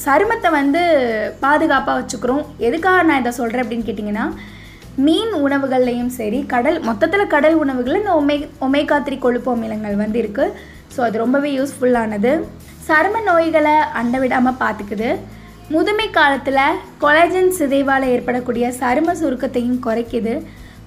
சருமத்தை 0.05 0.49
வந்து 0.61 0.81
பாதுகாப்பாக 1.45 1.99
வச்சுக்கிறோம். 2.01 2.45
எதுக்காக 2.69 3.03
நான் 3.09 3.23
இதை 3.23 3.33
சொல்கிறேன் 3.41 3.65
அப்படின்னு 3.65 3.89
கேட்டிங்கன்னா 3.89 4.27
மீன் 5.07 5.35
உணவுகள்லையும் 5.47 6.13
சரி 6.21 6.39
கடல் 6.53 6.79
மொத்தத்தில் 6.89 7.33
கடல் 7.35 7.57
உணவுகளில் 7.65 8.01
இந்த 8.03 8.15
ஒமே 8.21 8.37
ஒமேகா 8.67 8.97
த்ரீ 9.07 9.17
கொழுப்பு 9.25 9.51
அமிலங்கள் 9.53 10.01
வந்து 10.05 10.19
இருக்குது 10.23 10.55
ஸோ 10.95 11.01
அது 11.07 11.23
ரொம்பவே 11.25 11.51
யூஸ்ஃபுல்லானது 11.59 12.33
சரும 12.87 13.21
நோய்களை 13.29 13.77
அண்டவிடாமல் 14.01 14.59
பார்த்துக்குது 14.63 15.11
முதுமை 15.75 16.07
காலத்தில் 16.17 16.79
கொலஜன் 17.03 17.51
சிதைவால் 17.57 18.05
ஏற்படக்கூடிய 18.13 18.67
சரும 18.79 19.11
சுருக்கத்தையும் 19.21 19.83
குறைக்குது. 19.85 20.33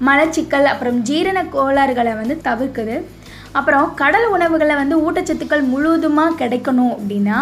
மலச்சிக்கல் 0.07 0.67
அப்புறம் 0.71 0.97
ஜீரண 1.07 1.39
கோளாறுகளை 1.53 2.13
வந்து 2.21 2.35
தவிர்க்குது. 2.47 2.95
அப்புறம் 3.59 3.87
கடல் 4.01 4.27
உணவுகளை 4.35 4.75
வந்து 4.81 4.95
ஊட்டச்சத்துக்கள் 5.05 5.63
முழுவதுமாக 5.71 6.37
கிடைக்கணும் 6.41 6.91
அப்படின்னா 6.97 7.37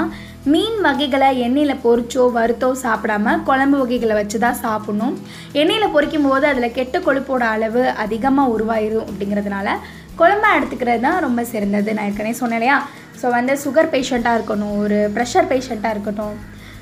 மீன் 0.52 0.78
வகைகளை 0.88 1.30
எண்ணெயில் 1.46 1.82
பொறிச்சோ 1.86 2.24
வறுத்தோ 2.38 2.70
சாப்பிடாம 2.84 3.36
குழம்பு 3.50 3.78
வகைகளை 3.82 4.14
வச்சு 4.20 4.38
தான் 4.46 4.62
சாப்பிடணும். 4.66 5.16
எண்ணெயில் 5.62 5.94
பொரிக்கும் 5.96 6.30
போது 6.30 6.46
அதில் 6.52 6.76
கெட்ட 6.78 7.00
கொழுப்போட 7.08 7.44
அளவு 7.56 7.84
அதிகமாக 8.06 8.54
உருவாயிரும் 8.56 9.08
அப்படிங்கிறதுனால 9.10 9.78
குழம்பா 10.22 10.50
எடுத்துக்கிறது 10.60 11.06
தான் 11.08 11.22
ரொம்ப 11.28 11.42
சிறந்தது. 11.52 11.92
நான் 11.98 12.08
ஏற்கனவே 12.10 12.40
சொன்னேன் 12.44 12.60
இல்லையா? 12.60 12.80
ஸோ 13.20 13.28
வந்து 13.40 13.56
சுகர் 13.66 13.94
பேஷண்ட்டாக 13.94 14.38
இருக்கணும் 14.40 14.76
ஒரு 14.86 15.00
ப்ரெஷர் 15.18 15.52
பேஷண்ட்டாக 15.54 15.96
இருக்கட்டும் 15.96 16.38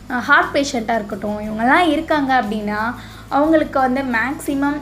ஹார்ட் 0.09 0.57
பேஷண்ட்டாக 0.57 0.95
இருக்கட்டும் 0.95 1.41
இவங்கெல்லாம் 1.41 1.89
இருக்காங்க 1.89 2.41
அப்படின்னா 2.41 2.93
அவங்களுக்கு 3.27 3.79
வந்து 3.79 4.01
மேக்ஸிமம் 4.01 4.77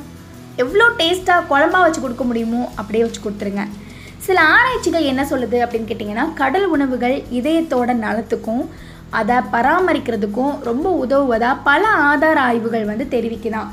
எவ்வளோ 0.56 0.88
டேஸ்ட்டாக 0.98 1.44
குழம்பா 1.50 1.82
வச்சு 1.82 2.02
கொடுக்க 2.02 2.24
முடியுமோ 2.24 2.72
அப்படியே 2.76 3.04
வச்சு 3.04 3.22
கொடுத்துருங்க. 3.22 3.68
சில 4.18 4.42
ஆராய்ச்சிகள் 4.42 5.04
என்ன 5.04 5.24
சொல்லுது 5.24 5.58
அப்படின்னு 5.64 5.90
கேட்டிங்கன்னா 5.90 6.34
கடல் 6.34 6.66
உணவுகள் 6.66 7.24
இதயத்தோட 7.32 7.94
நலத்துக்கும் 7.94 8.70
அதை 9.10 9.36
பராமரிக்கிறதுக்கும் 9.36 10.60
ரொம்ப 10.64 10.90
உதவுவதாக 10.90 11.58
பல 11.64 11.88
ஆதார 11.88 12.42
ஆய்வுகள் 12.42 12.86
வந்து 12.86 13.08
தெரிவிக்குதான். 13.10 13.68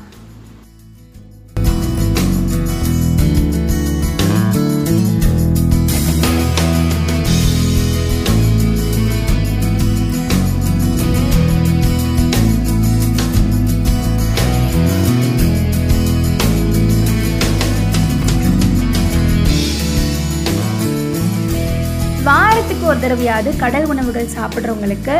தடவையாவது 23.05 23.53
கடல் 23.63 23.89
உணவுகள் 23.95 24.35
சாப்பிட்றவங்களுக்கு 24.37 25.17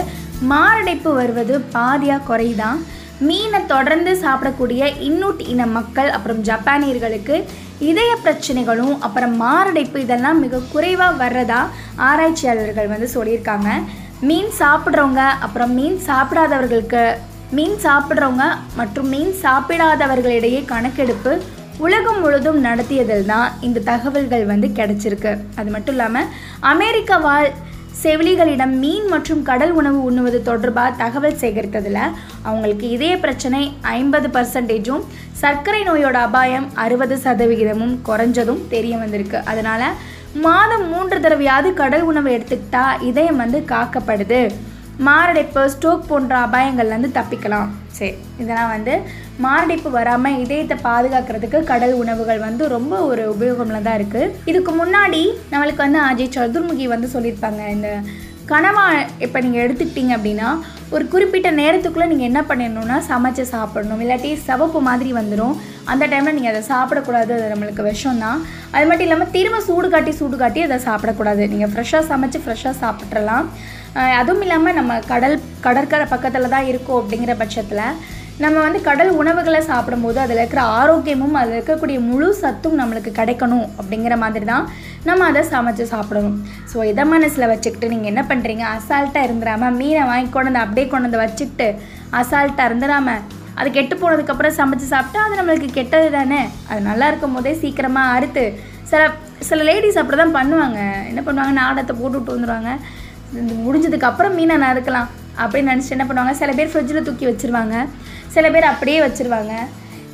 மாரடைப்பு 0.53 1.11
வருவது 1.21 1.55
பாதியாக 1.79 2.27
குறைதான். 2.29 2.79
மீனை 3.27 3.59
தொடர்ந்து 3.73 4.13
சாப்பிடக்கூடிய 4.23 4.85
இன்னுட் 5.09 5.43
இன 5.53 5.67
மக்கள் 5.75 6.09
அப்புறம் 6.17 6.41
ஜப்பானியர்களுக்கு 6.49 7.37
இதய 7.91 8.11
பிரச்சனைகளும் 8.25 8.95
அப்புறம் 9.07 9.35
மாரடைப்பு 9.43 9.99
இதெல்லாம் 10.05 10.41
மிக 10.45 10.61
குறைவாக 10.73 11.19
வர்றதா 11.23 11.61
ஆராய்ச்சியாளர்கள் 12.09 12.91
வந்து 12.95 13.09
சொல்லியிருக்காங்க. 13.15 13.69
மீன் 14.29 14.51
சாப்பிட்றவங்க 14.61 15.23
அப்புறம் 15.47 15.73
மீன் 15.79 15.99
சாப்பிடாதவர்களுக்கு 16.09 17.05
மீன் 17.59 17.79
சாப்பிட்றவங்க 17.87 18.45
மற்றும் 18.81 19.11
மீன் 19.15 19.35
சாப்பிடாதவர்களிடையே 19.45 20.63
கணக்கெடுப்பு 20.73 21.35
உலகம் 21.85 22.21
முழுதும் 22.25 22.59
நடத்தியதில் 22.67 23.29
தான் 23.33 23.49
இந்த 23.67 23.85
தகவல்கள் 23.91 24.45
வந்து 24.53 24.69
கிடைச்சிருக்கு. 24.79 25.33
அது 25.61 25.71
மட்டும் 25.75 25.95
இல்லாமல் 25.97 26.29
அமெரிக்க 26.73 27.19
வாழ் 27.27 27.49
செவிலிகளிடம் 28.03 28.73
மீன் 28.83 29.07
மற்றும் 29.13 29.43
கடல் 29.49 29.73
உணவு 29.81 29.99
உண்ணுவது 30.09 30.39
தொடர்பாக 30.49 30.97
தகவல் 31.03 31.39
சேகரித்ததில் 31.43 32.01
அவங்களுக்கு 32.49 32.87
இதய 32.97 33.15
பிரச்சனை 33.25 33.61
ஐம்பது 33.99 34.29
பர்சன்டேஜும் 34.29 35.05
சர்க்கரை 35.43 35.83
நோயோட 35.89 36.19
அபாயம் 36.29 36.67
அறுபது 36.85 37.17
சதவிகிதமும் 37.25 37.95
குறைஞ்சதும் 38.09 38.63
தெரிய 38.75 38.97
வந்திருக்கு. 38.97 39.41
அதனால் 39.53 39.87
மாதம் 40.47 40.87
மூன்று 40.93 41.19
தடவையாவது 41.19 41.73
கடல் 41.83 42.07
உணவு 42.11 42.31
எடுத்துக்கிட்டா 42.37 42.85
இதயம் 43.11 43.37
வந்து 43.37 43.59
காக்கப்படுது. 43.73 44.43
மாரடைப்பு 45.09 45.63
ஸ்ட்ரோக் 45.75 46.11
போன்ற 46.11 46.35
அபாயங்கள்லேருந்து 46.47 47.11
தப்பிக்கலாம். 47.19 47.71
சரி 47.99 48.13
இதெல்லாம் 48.43 48.73
வந்து 48.75 48.95
மாரடைப்பு 49.45 49.91
வராமல் 49.97 50.39
இதயத்தை 50.43 50.77
பாதுகாக்கிறதுக்கு 50.89 51.59
கடல் 51.71 51.95
உணவுகள் 52.03 52.45
வந்து 52.49 52.67
ரொம்ப 52.77 52.95
ஒரு 53.11 53.25
உபயோகமில் 53.35 53.87
தான் 53.87 53.99
இருக்குது 53.99 54.31
இதுக்கு 54.51 54.73
முன்னாடி 54.83 55.23
நம்மளுக்கு 55.53 55.85
வந்து 55.87 56.01
அஜய் 56.11 56.35
சதுர்முகி 56.37 56.87
வந்து 56.95 57.09
சொல்லியிருப்பாங்க 57.17 57.63
இந்த 57.77 57.91
கனவா 58.51 58.87
இப்போ 59.25 59.39
நீங்கள் 59.45 59.63
எடுத்துக்கிட்டீங்க 59.65 60.13
அப்படின்னா 60.17 60.49
ஒரு 60.95 61.05
குறிப்பிட்ட 61.13 61.49
நேரத்துக்குள்ளே 61.61 62.09
நீங்கள் 62.11 62.29
என்ன 62.31 62.41
பண்ணிடணும்னா 62.49 62.97
சமைச்சு 63.11 63.45
சாப்பிடணும். 63.53 64.03
இல்லாட்டி 64.05 64.31
சிவப்பு 64.49 64.81
மாதிரி 64.89 65.13
வந்துடும் 65.19 65.55
அந்த 65.93 66.05
டைமில் 66.13 66.37
நீங்கள் 66.39 66.53
அதை 66.53 66.63
சாப்பிடக்கூடாது 66.73 67.33
அது 67.37 67.47
நம்மளுக்கு 67.53 67.89
விஷம் 67.91 68.21
தான் 68.25 68.41
அது 68.75 68.85
மட்டும் 68.89 69.07
இல்லாமல் 69.07 69.33
திரும்ப 69.37 69.61
சூடு 69.69 69.89
காட்டி 69.95 70.13
சூடு 70.19 70.39
காட்டி 70.43 70.63
அதை 70.67 70.79
சாப்பிடக்கூடாது. 70.89 71.43
நீங்கள் 71.55 71.73
ஃப்ரெஷ்ஷாக 71.73 72.05
சமைச்சு 72.11 72.41
ஃப்ரெஷ்ஷாக 72.45 72.77
சாப்பிட்றலாம் 72.83 73.49
அதுவும் 74.21 74.43
இல்லாமல் 74.45 74.77
நம்ம 74.79 74.93
கடல் 75.13 75.37
கடற்கரை 75.67 76.07
பக்கத்தில் 76.13 76.53
தான் 76.55 76.69
இருக்கோம் 76.71 77.01
அப்படிங்கிற 77.01 77.33
பட்சத்தில் 77.43 77.87
நம்ம 78.45 78.57
வந்து 78.65 78.79
கடல் 78.87 79.11
உணவுகளை 79.21 79.59
சாப்பிடும்போது 79.69 80.19
அதில் 80.23 80.41
இருக்கிற 80.41 80.63
ஆரோக்கியமும் 80.79 81.37
அதில் 81.41 81.57
இருக்கக்கூடிய 81.57 81.99
முழு 82.09 82.29
சத்தும் 82.41 82.79
நம்மளுக்கு 82.81 83.11
கிடைக்கணும் 83.19 83.67
அப்படிங்கிற 83.79 84.15
மாதிரி 84.23 84.47
தான் 84.53 84.65
நம்ம 85.09 85.27
அதை 85.31 85.43
சமைச்சு 85.53 85.85
சாப்பிடணும். 85.93 86.39
ஸோ 86.73 86.77
இதை 86.91 87.05
மனசில் 87.13 87.51
வச்சுக்கிட்டு 87.53 87.93
நீங்கள் 87.93 88.11
என்ன 88.13 88.23
பண்ணுறீங்க 88.31 88.65
அசால்ட்டாக 88.77 89.27
இருந்துடாமல் 89.29 89.77
மீனை 89.81 90.03
வாங்கி 90.11 90.31
கொண்டு 90.37 90.51
வந்து 90.51 90.65
அப்படியே 90.65 90.87
கொண்டு 90.95 91.09
வந்து 91.09 91.23
வச்சுக்கிட்டு 91.25 91.69
அசால்ட்டாக 92.21 92.69
இருந்துடாமல் 92.71 93.23
அது 93.61 93.71
கெட்டு 93.79 93.95
போனதுக்கப்புறம் 94.03 94.59
சமைச்சு 94.61 94.89
சாப்பிட்டா 94.95 95.21
அது 95.27 95.39
நம்மளுக்கு 95.41 95.71
கெட்டது 95.79 96.09
தானே? 96.19 96.41
அது 96.71 96.81
நல்லா 96.91 97.09
இருக்கும் 97.11 97.37
போதே 97.37 97.53
சீக்கிரமாக 97.63 98.15
அறுத்து 98.17 98.45
சில 98.91 99.03
சில 99.49 99.63
லேடிஸ் 99.69 100.01
அப்படி 100.01 100.17
தான் 100.23 100.37
பண்ணுவாங்க. 100.39 100.81
என்ன 101.11 101.21
பண்ணுவாங்க? 101.27 101.55
நாடத்தை 101.63 101.95
போட்டு 102.01 102.17
விட்டு 102.19 102.35
வந்துடுவாங்க 102.35 102.73
இது 103.39 103.55
முடிஞ்சதுக்கு 103.67 104.09
அப்புறம் 104.11 104.35
மீனை 104.39 104.57
நறுக்கலாம் 104.65 105.09
அப்படின்னு 105.43 105.71
நினச்சிட்டு 105.73 105.97
என்ன 105.97 106.07
பண்ணுவாங்க? 106.09 106.35
சில 106.41 106.51
பேர் 106.59 106.71
ஃப்ரிட்ஜில் 106.73 107.07
தூக்கி 107.07 107.27
வச்சுருவாங்க. 107.31 107.77
சில 108.35 108.45
பேர் 108.55 108.67
அப்படியே 108.73 108.99
வச்சுருவாங்க. 109.07 109.55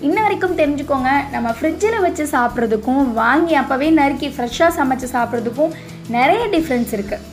இன்ன 0.06 0.18
வரைக்கும் 0.24 0.58
தெரிஞ்சுக்கோங்க 0.60 1.10
நம்ம 1.32 1.48
ஃப்ரிட்ஜில் 1.56 1.96
வச்சு 2.04 2.24
சாப்பிட்றதுக்கும் 2.34 3.02
வாங்கி 3.18 3.54
அப்போவே 3.62 3.88
நறுக்கி 3.98 4.28
ஃப்ரெஷ்ஷாக 4.36 4.70
சமைச்சு 4.78 5.08
சாப்பிட்றதுக்கும் 5.16 5.72
நிறைய 6.16 6.42
டிஃப்ரென்ஸ் 6.54 6.92
இருக்குது 6.96 7.26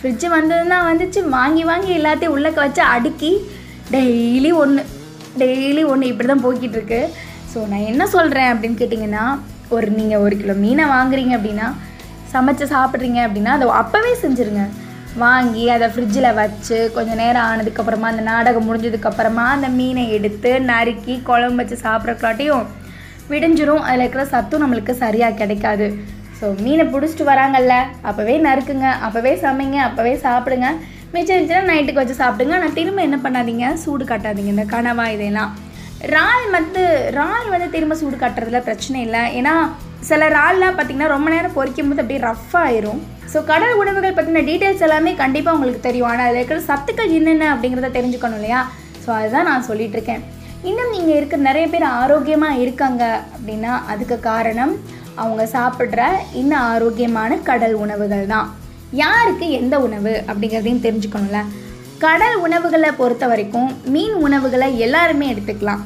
ஃப்ரிட்ஜு 0.00 0.28
வந்ததுன்னா 0.34 0.78
வந்துச்சு 0.88 1.20
வாங்கி 1.36 1.62
வாங்கி 1.70 1.90
எல்லாத்தையும் 2.00 2.34
உள்ளக்க 2.36 2.58
வச்சு 2.66 2.82
அடுக்கி 2.94 3.30
டெய்லி 3.94 4.50
ஒன்று 4.62 4.82
டெய்லி 5.42 5.82
ஒன்று 5.92 6.10
இப்படி 6.12 6.28
தான் 6.32 6.44
போய்கிட்டு 6.44 6.76
இருக்கு. 6.78 7.00
ஸோ 7.52 7.58
நான் 7.70 7.88
என்ன 7.92 8.02
சொல்கிறேன் 8.16 8.50
அப்படின்னு 8.52 8.78
கேட்டிங்கன்னா 8.82 9.24
ஒரு 9.76 9.88
நீங்கள் 9.98 10.22
ஒரு 10.26 10.36
கிலோ 10.42 10.54
மீனை 10.64 10.84
வாங்குறீங்க 10.94 11.32
அப்படின்னா 11.38 11.66
சமைச்சு 12.32 12.66
சாப்பிட்றீங்க 12.76 13.20
அப்படின்னா 13.26 13.52
அதை 13.56 13.66
அப்போவே 13.82 14.12
செஞ்சுருங்க. 14.24 14.64
வாங்கி 15.24 15.64
அதை 15.74 15.86
ஃப்ரிட்ஜில் 15.92 16.36
வச்சு 16.40 16.76
கொஞ்சம் 16.96 17.20
நேரம் 17.22 17.46
ஆனதுக்கப்புறமா 17.50 18.06
அந்த 18.12 18.22
நாடகம் 18.28 18.66
முடிஞ்சதுக்கப்புறமா 18.68 19.44
அந்த 19.56 19.68
மீனை 19.78 20.04
எடுத்து 20.16 20.50
நறுக்கி 20.70 21.14
குழம்பு 21.28 21.60
வச்சு 21.60 21.76
சாப்பிட்றக்காட்டியும் 21.86 22.66
விடிஞ்சிரும். 23.32 23.82
அதில் 23.88 24.04
இருக்கிற 24.04 24.24
சத்தும் 24.34 24.62
நம்மளுக்கு 24.64 24.94
சரியாக 25.02 25.38
கிடைக்காது. 25.40 25.88
ஸோ 26.38 26.46
மீனை 26.64 26.84
பிடிச்சிட்டு 26.92 27.24
வராங்கல்ல 27.32 27.74
அப்போவே 28.08 28.36
நறுக்குங்க. 28.46 28.88
அப்போவே 29.06 29.32
சமைங்க 29.44 29.78
அப்போவே 29.88 30.14
சாப்பிடுங்க. 30.26 30.68
மிச்சம் 31.12 31.36
இருந்துச்சுன்னா 31.36 31.70
நைட்டுக்கு 31.70 32.02
வச்சு 32.02 32.22
சாப்பிடுங்க. 32.22 32.54
ஆனால் 32.58 32.76
திரும்ப 32.78 33.02
என்ன 33.08 33.18
பண்ணாதீங்க? 33.24 33.66
சூடு 33.84 34.04
காட்டாதீங்க. 34.04 34.54
இந்த 34.56 34.66
கனவா 34.74 35.06
இதெல்லாம். 35.16 35.52
இறால் 36.08 36.46
வந்து 36.56 36.82
இறால் 37.12 37.48
வந்து 37.54 37.68
திரும்ப 37.76 37.94
சூடு 38.02 38.16
காட்டுறதுல 38.16 38.60
பிரச்சனை 38.68 39.00
இல்லை. 39.06 39.22
ஏன்னா 39.38 39.54
சில 40.08 40.28
இறால்லாம் 40.32 40.76
பார்த்தீங்கன்னா 40.76 41.08
ரொம்ப 41.14 41.28
நேரம் 41.34 41.56
பொறிக்கும் 41.56 41.88
போது 41.90 42.02
அப்படியே 42.02 42.20
ரஃப் 42.28 42.54
ஆயிரும். 42.64 43.00
ஸோ 43.32 43.38
கடல் 43.50 43.78
உணவுகள் 43.80 44.16
பற்றின 44.18 44.42
டீட்டெயில்ஸ் 44.48 44.84
எல்லாமே 44.86 45.10
கண்டிப்பாக 45.22 45.56
உங்களுக்கு 45.56 45.82
தெரியும். 45.88 46.08
ஆனால் 46.10 46.26
அதில் 46.28 46.40
இருக்கிற 46.40 46.60
சத்துக்கள் 46.70 47.14
என்னென்ன 47.18 47.48
அப்படிங்கிறத 47.54 47.90
தெரிஞ்சுக்கணும் 47.96 48.38
இல்லையா? 48.40 48.60
ஸோ 49.04 49.10
அதுதான் 49.18 49.48
நான் 49.50 49.66
சொல்லிட்டு 49.68 49.96
இருக்கேன். 49.98 50.22
இன்னும் 50.70 50.94
நீங்கள் 50.94 51.16
இருக்க 51.18 51.36
நிறைய 51.48 51.66
பேர் 51.74 51.86
ஆரோக்கியமாக 52.00 52.62
இருக்காங்க 52.64 53.02
அப்படின்னா 53.34 53.74
அதுக்கு 53.92 54.16
காரணம் 54.30 54.74
அவங்க 55.22 55.44
சாப்பிட்ற 55.54 56.00
இன்னும் 56.40 56.64
ஆரோக்கியமான 56.72 57.38
கடல் 57.50 57.76
உணவுகள் 57.84 58.26
தான். 58.34 58.48
யாருக்கு 59.04 59.46
எந்த 59.60 59.74
உணவு 59.86 60.12
அப்படிங்கிறதையும் 60.30 60.84
தெரிஞ்சுக்கணும்ல. 60.86 61.40
கடல் 62.04 62.36
உணவுகளை 62.46 62.90
பொறுத்த 63.00 63.24
வரைக்கும் 63.30 63.70
மீன் 63.94 64.18
உணவுகளை 64.26 64.68
எல்லாருமே 64.86 65.26
எடுத்துக்கலாம். 65.32 65.82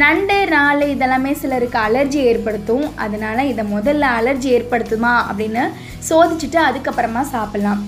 நண்டு 0.00 0.36
நாள் 0.52 0.82
இதெல்லாமே 0.92 1.32
சிலருக்கு 1.40 1.78
அலர்ஜி 1.86 2.20
ஏற்படுத்தும். 2.28 2.84
அதனால 3.04 3.38
இதை 3.52 3.64
முதல்ல 3.72 4.04
அலர்ஜி 4.18 4.48
ஏற்படுத்துமா 4.58 5.10
அப்படின்னு 5.30 5.62
சோதிச்சுட்டு 6.08 6.58
அதுக்கப்புறமா 6.68 7.22
சாப்பிட்லாம். 7.34 7.80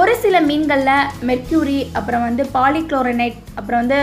ஒரு 0.00 0.12
சில 0.22 0.36
மீன்களில் 0.46 1.10
மெர்க்யூரி 1.30 1.80
அப்புறம் 1.98 2.24
வந்து 2.28 2.44
பாலிக்ளோரனைட் 2.56 3.36
அப்புறம் 3.58 3.82
வந்து 3.82 4.00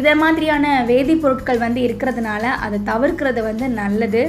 இதை 0.00 0.12
மாதிரியான 0.22 0.66
வேதிப்பொருட்கள் 0.90 1.64
வந்து 1.64 1.80
இருக்கிறதுனால 1.86 2.42
அதை 2.66 2.78
தவிர்க்கிறது 2.90 3.40
வந்து 3.48 3.68
நல்லது. 3.80 4.22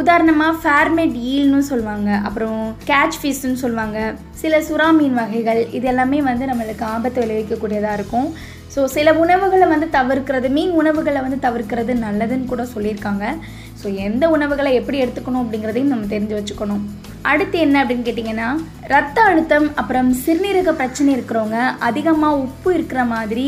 உதாரணமாக 0.00 0.58
ஃபேர்மெட் 0.62 1.16
ஈல்னு 1.34 1.60
சொல்லுவாங்க 1.70 2.10
அப்புறம் 2.28 2.60
கேட்ச் 2.90 3.18
ஃபிஷ்னு 3.22 3.60
சொல்லுவாங்க. 3.62 3.98
சில 4.42 4.58
சுறா 4.68 4.88
மீன் 4.98 5.18
வகைகள் 5.20 5.60
இது 5.78 5.88
எல்லாமே 5.92 6.20
வந்து 6.30 6.44
நம்மளுக்கு 6.50 6.84
ஆபத்து 6.94 7.22
விளைவிக்கக்கூடியதாக 7.24 7.98
இருக்கும். 8.00 8.28
ஸோ 8.74 8.80
சில 8.94 9.08
உணவுகளை 9.22 9.66
வந்து 9.72 9.86
தவிர்க்கிறது 9.96 10.48
மீன் 10.56 10.74
உணவுகளை 10.80 11.20
வந்து 11.24 11.38
தவிர்க்கிறது 11.46 11.92
நல்லதுன்னு 12.04 12.50
கூட 12.52 12.62
சொல்லியிருக்காங்க. 12.74 13.24
ஸோ 13.80 13.86
எந்த 14.06 14.24
உணவுகளை 14.36 14.70
எப்படி 14.80 14.98
எடுத்துக்கணும் 15.04 15.42
அப்படிங்கிறதையும் 15.42 15.92
நம்ம 15.94 16.08
தெரிஞ்சு 16.14 16.36
வச்சுக்கணும். 16.38 16.82
அடுத்து 17.32 17.56
என்ன 17.66 17.76
அப்படின்னு 17.82 18.06
கேட்டிங்கன்னா 18.06 18.48
ரத்த 18.94 19.18
அழுத்தம் 19.30 19.68
அப்புறம் 19.80 20.08
சிறுநீரக 20.22 20.72
பிரச்சனை 20.80 21.10
இருக்கிறவங்க 21.16 21.58
அதிகமாக 21.88 22.40
உப்பு 22.46 22.70
இருக்கிற 22.78 23.02
மாதிரி 23.14 23.46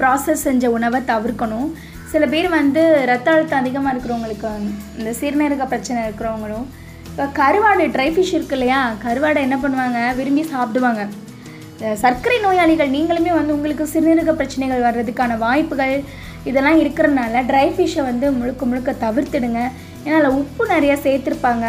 ப்ராசஸ் 0.00 0.46
செஞ்ச 0.48 0.66
உணவை 0.78 1.00
தவிர்க்கணும். 1.12 1.68
சில 2.12 2.24
பேர் 2.32 2.48
வந்து 2.58 2.82
ரத்த 3.12 3.28
அழுத்தம் 3.36 3.62
அதிகமாக 3.62 3.92
இருக்கிறவங்களுக்கு 3.94 4.50
இந்த 4.98 5.10
சிறுநீரக 5.22 5.64
பிரச்சனை 5.72 5.98
இருக்கிறவங்களும் 6.06 6.66
இப்போ 7.10 7.24
கருவாடு 7.38 7.84
ட்ரை 7.94 8.10
ஃபிஷ் 8.14 8.36
இருக்கு 8.36 8.56
இல்லையா? 8.58 8.82
கருவாடை 9.04 9.40
என்ன 9.46 9.56
பண்ணுவாங்க? 9.62 10.00
விரும்பி 10.18 10.44
சாப்பிடுவாங்க. 10.54 11.02
சர்க்கரை 12.02 12.36
நோயாளிகள் 12.44 12.94
நீங்களுமே 12.94 13.32
வந்து 13.38 13.54
உங்களுக்கு 13.56 13.84
சிறுநீரக 13.92 14.32
பிரச்சனைகள் 14.38 14.84
வர்றதுக்கான 14.86 15.36
வாய்ப்புகள் 15.44 15.94
இதெல்லாம் 16.48 16.80
இருக்கிறனால 16.82 17.42
ட்ரை 17.50 17.66
ஃபிஷ்ஷை 17.74 18.02
வந்து 18.08 18.26
முழுக்க 18.38 18.66
முழுக்க 18.70 18.90
தவிர்த்துடுங்க. 19.04 19.60
ஏன்னா 20.04 20.16
அதில் 20.18 20.38
உப்பு 20.42 20.64
நிறையா 20.74 20.96
சேர்த்துருப்பாங்க. 21.06 21.66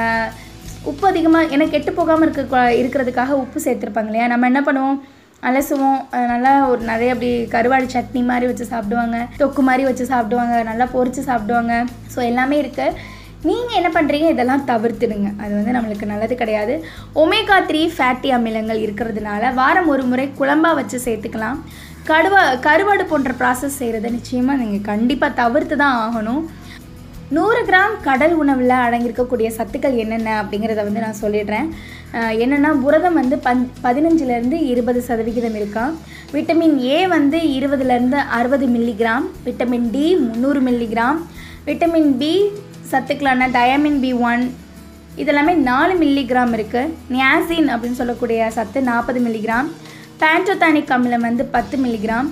உப்பு 0.90 1.06
அதிகமாக 1.12 1.52
ஏன்னா 1.56 1.66
கெட்டு 1.74 1.94
போகாமல் 2.00 2.26
இருக்க 2.28 2.62
இருக்கிறதுக்காக 2.82 3.38
உப்பு 3.44 3.60
சேர்த்துருப்பாங்க 3.66 4.12
இல்லையா? 4.12 4.28
நம்ம 4.34 4.50
என்ன 4.52 4.62
பண்ணுவோம்? 4.68 5.00
அலசுவோம். 5.50 6.00
நல்லா 6.34 6.52
ஒரு 6.72 6.82
நிறைய 6.92 7.14
அப்படி 7.16 7.30
கருவாடு 7.54 7.88
சட்னி 7.96 8.22
மாதிரி 8.32 8.46
வச்சு 8.50 8.66
சாப்பிடுவாங்க. 8.74 9.18
தொக்கு 9.42 9.62
மாதிரி 9.70 9.84
வச்சு 9.90 10.06
சாப்பிடுவாங்க. 10.14 10.56
நல்லா 10.72 10.88
பொறிச்சு 10.96 11.24
சாப்பிடுவாங்க. 11.30 11.76
ஸோ 12.16 12.22
எல்லாமே 12.32 12.58
இருக்குது 12.64 12.96
நீங்கள் 13.48 13.78
என்ன 13.80 13.90
பண்ணுறீங்க 13.96 14.30
இதெல்லாம் 14.34 14.66
தவிர்த்துடுங்க. 14.70 15.30
அது 15.42 15.52
வந்து 15.58 15.76
நம்மளுக்கு 15.76 16.06
நல்லது 16.14 16.36
கிடையாது. 16.42 16.74
ஒமேகா 17.22 17.58
த்ரீ 17.70 17.82
ஃபேட்டி 17.96 18.30
அமிலங்கள் 18.38 18.82
இருக்கிறதுனால 18.86 19.54
வாரம் 19.60 19.92
ஒரு 19.94 20.04
முறை 20.12 20.26
குழம்பாக 20.40 20.78
வச்சு 20.80 20.98
சேர்த்துக்கலாம். 21.06 21.60
கடுவா 22.10 22.42
கருவாடு 22.66 23.04
போன்ற 23.12 23.32
ப்ராசஸ் 23.42 23.80
செய்கிறத 23.82 24.10
நிச்சயமாக 24.18 24.60
நீங்கள் 24.62 24.88
கண்டிப்பாக 24.92 25.38
தவிர்த்து 25.42 25.76
தான் 25.84 25.98
ஆகணும். 26.06 26.44
நூறு 27.38 27.62
கிராம் 27.70 27.96
கடல் 28.06 28.36
உணவில் 28.42 28.76
அடங்கியிருக்கக்கூடிய 28.86 29.48
சத்துக்கள் 29.58 29.98
என்னென்ன 30.04 30.30
அப்படிங்கிறத 30.42 30.84
வந்து 30.88 31.04
நான் 31.04 31.20
சொல்லிடுறேன். 31.24 31.68
என்னென்னா 32.44 32.72
புரதம் 32.86 33.20
வந்து 33.22 33.36
பன் 33.48 33.62
பதினஞ்சுலேருந்து 33.86 34.60
இருபது 34.72 35.02
சதவிகிதம் 35.10 35.58
இருக்கான் 35.60 35.94
விட்டமின் 36.36 36.78
ஏ 36.94 36.98
வந்து 37.16 37.40
இருபதுலேருந்து 37.58 38.22
அறுபது 38.38 38.68
மில்லிகிராம் 38.76 39.28
விட்டமின் 39.48 39.88
டி 39.96 40.06
முந்நூறு 40.26 40.62
மில்லிகிராம் 40.70 41.20
விட்டமின் 41.68 42.12
பி 42.20 42.34
சத்துக்களான 42.90 43.48
டயமின் 43.56 44.00
பி 44.02 44.12
ஒன் 44.26 44.44
இதெல்லாமே 45.18 45.54
நாலு 45.64 45.94
மில்லிகிராம் 46.02 46.54
இருக்குது 46.58 46.92
நியாசின் 47.10 47.70
அப்படின்னு 47.72 48.00
சொல்லக்கூடிய 48.00 48.50
சத்து 48.56 48.80
நாற்பது 48.82 49.20
மில்லிகிராம் 49.20 49.70
பேண்டோதானிக் 50.22 50.94
அமிலம் 50.96 51.26
வந்து 51.28 51.44
பத்து 51.48 51.76
மில்லிகிராம் 51.78 52.30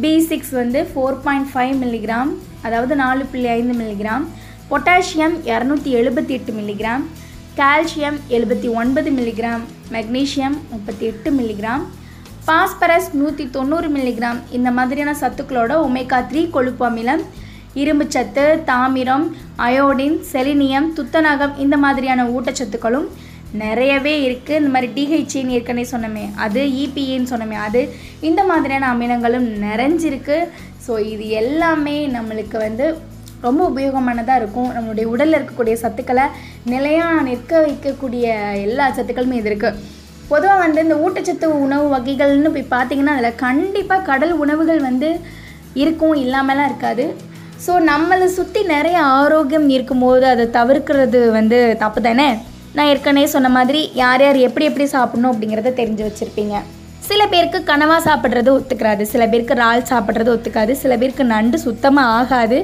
பி 0.00 0.12
சிக்ஸ் 0.26 0.52
வந்து 0.58 0.80
ஃபோர் 0.90 1.18
பாயிண்ட் 1.24 1.48
ஃபைவ் 1.52 1.74
மில்லிகிராம் 1.80 2.30
அதாவது 2.62 2.94
நாலு 2.96 3.24
புள்ளி 3.24 3.48
ஐந்து 3.50 3.74
மில்லிகிராம் 3.74 4.24
பொட்டாசியம் 4.70 5.34
இரநூத்தி 5.48 5.90
எழுபத்தி 5.98 6.32
எட்டு 6.34 6.52
மில்லிகிராம் 6.52 7.04
கால்சியம் 7.58 8.18
எழுபத்தி 8.30 8.68
ஒன்பது 8.74 9.10
மில்லிகிராம் 9.10 9.62
மெக்னீசியம் 9.92 10.56
முப்பத்தி 10.70 11.04
எட்டு 11.06 11.28
மில்லிகிராம் 11.32 11.84
பாஸ்பரஸ் 12.46 13.10
நூற்றி 13.14 13.44
தொண்ணூறு 13.50 13.88
மில்லிகிராம் 13.88 14.38
இந்த 14.50 14.68
மாதிரியான 14.70 15.14
சத்துக்களோட 15.20 15.72
ஒமேகா 15.86 16.18
த்ரீ 16.28 16.42
கொழுப்பு 16.50 16.84
அமிலம் 16.86 17.22
இரும்புச்சத்து 17.82 18.44
தாமிரம் 18.70 19.26
அயோடின் 19.66 20.16
செலினியம் 20.32 20.88
துத்தநாகம் 20.98 21.56
இந்த 21.64 21.76
மாதிரியான 21.84 22.26
ஊட்டச்சத்துக்களும் 22.36 23.08
நிறையவே 23.60 24.14
இருக்குது 24.26 24.58
இந்த 24.60 24.70
மாதிரி 24.72 24.88
டிஹெச்சின்னு 24.96 25.54
ஏற்கனவே 25.58 25.84
சொன்னோமே. 25.92 26.24
அது 26.44 26.62
இபிஏன்னு 26.84 27.30
சொன்னமே. 27.32 27.56
அது 27.66 27.80
இந்த 28.28 28.40
மாதிரியான 28.50 28.88
அமிலங்களும் 28.94 29.46
நிறைஞ்சிருக்கு. 29.66 30.36
ஸோ 30.86 30.94
இது 31.12 31.24
எல்லாமே 31.42 31.96
நம்மளுக்கு 32.16 32.58
வந்து 32.66 32.86
ரொம்ப 33.46 33.60
உபயோகமானதாக 33.70 34.40
இருக்கும். 34.40 34.70
நம்மளுடைய 34.76 35.06
உடலில் 35.14 35.38
இருக்கக்கூடிய 35.38 35.74
சத்துக்களை 35.84 36.26
நிலையாக 36.72 37.24
நிற்க 37.28 37.60
வைக்கக்கூடிய 37.66 38.26
எல்லா 38.66 38.86
சத்துக்களுமே 38.98 39.38
இது 39.40 39.50
இருக்குது 39.52 39.80
பொதுவாக 40.30 40.62
வந்து 40.64 40.80
இந்த 40.86 40.96
ஊட்டச்சத்து 41.04 41.46
உணவு 41.66 41.86
வகைகள்னு 41.94 42.50
போய் 42.54 42.72
பார்த்தீங்கன்னா 42.74 43.14
அதில் 43.16 43.40
கண்டிப்பாக 43.46 44.06
கடல் 44.10 44.34
உணவுகள் 44.44 44.80
வந்து 44.88 45.10
இருக்கும். 45.82 46.16
இல்லாமலாம் 46.24 46.68
இருக்காது. 46.70 47.04
ஸோ 47.66 47.72
நம்மளை 47.90 48.26
சுற்றி 48.38 48.60
நிறைய 48.74 48.98
ஆரோக்கியம் 49.20 49.68
இருக்கும்போது 49.68 50.26
அதை 50.26 50.44
தவிர்க்கிறது 50.58 51.20
வந்து 51.38 51.58
தப்பு 51.78 52.00
தானே? 52.00 52.28
நான் 52.76 52.90
ஏற்கனவே 52.92 53.28
சொன்ன 53.34 53.48
மாதிரி 53.58 53.80
யார் 54.02 54.22
யார் 54.22 54.38
எப்படி 54.48 54.66
எப்படி 54.70 54.86
சாப்பிட்ணும் 54.96 55.32
அப்படிங்கிறத 55.32 55.72
தெரிஞ்சு 55.80 56.02
வச்சுருப்பீங்க. 56.06 56.56
சில 57.08 57.22
பேருக்கு 57.32 57.58
கனவா 57.68 57.96
சாப்பிட்றது 58.06 58.50
ஒத்துக்கிறாது 58.56 59.02
சில 59.12 59.22
பேருக்கு 59.32 59.54
இறால் 59.56 59.88
சாப்பிட்றது 59.90 60.30
ஒத்துக்காது 60.34 60.72
சில 60.80 60.92
பேருக்கு 61.00 61.24
நண்டு 61.34 61.56
சுத்தமாக 61.64 62.14
ஆகாது. 62.18 62.58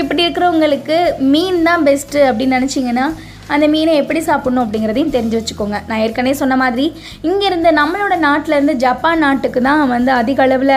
இப்படி 0.00 0.20
இருக்கிறவங்களுக்கு 0.24 0.96
மீன் 1.32 1.60
தான் 1.68 1.84
பெஸ்ட்டு 1.88 2.20
அப்படின்னு 2.28 2.58
நினச்சிங்கன்னா 2.58 3.06
அந்த 3.54 3.64
மீனை 3.72 3.92
எப்படி 4.02 4.20
சாப்பிட்ணும் 4.28 4.64
அப்படிங்கிறதையும் 4.64 5.12
தெரிஞ்சு 5.16 5.38
வச்சுக்கோங்க. 5.38 5.78
நான் 5.88 6.02
ஏற்கனவே 6.04 6.36
சொன்ன 6.42 6.54
மாதிரி 6.62 6.86
இங்கேருந்து 7.28 7.70
நம்மளோட 7.80 8.14
நாட்டிலேருந்து 8.26 8.74
ஜப்பான் 8.84 9.22
நாட்டுக்கு 9.24 9.60
தான் 9.68 9.82
வந்து 9.94 10.10
அதிக 10.20 10.40
அளவில் 10.46 10.76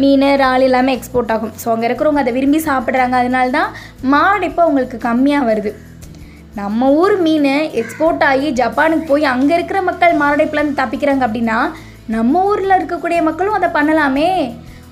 மீன் 0.00 0.26
இறால் 0.32 0.66
எல்லாமே 0.68 0.94
எக்ஸ்போர்ட் 0.98 1.32
ஆகும். 1.36 1.54
ஸோ 1.62 1.68
அங்கே 1.74 1.88
இருக்கிறவங்க 1.90 2.24
அதை 2.24 2.34
விரும்பி 2.38 2.60
சாப்பிட்றாங்க. 2.70 3.16
அதனால 3.22 3.50
தான் 3.58 3.70
மாரடைப்பு 4.14 4.62
அவங்களுக்கு 4.66 4.98
கம்மியாக 5.08 5.48
வருது. 5.50 5.72
நம்ம 6.60 6.86
ஊர் 7.02 7.16
மீன் 7.26 7.52
எக்ஸ்போர்ட் 7.80 8.24
ஆகி 8.32 8.48
ஜப்பானுக்கு 8.60 9.06
போய் 9.12 9.32
அங்கே 9.34 9.54
இருக்கிற 9.58 9.80
மக்கள் 9.88 10.20
மாரடைப்புலேருந்து 10.22 10.80
தப்பிக்கிறாங்க 10.82 11.24
அப்படின்னா 11.28 11.58
நம்ம 12.14 12.42
ஊரில் 12.50 12.76
இருக்கக்கூடிய 12.78 13.20
மக்களும் 13.28 13.56
அதை 13.58 13.68
பண்ணலாமே. 13.76 14.30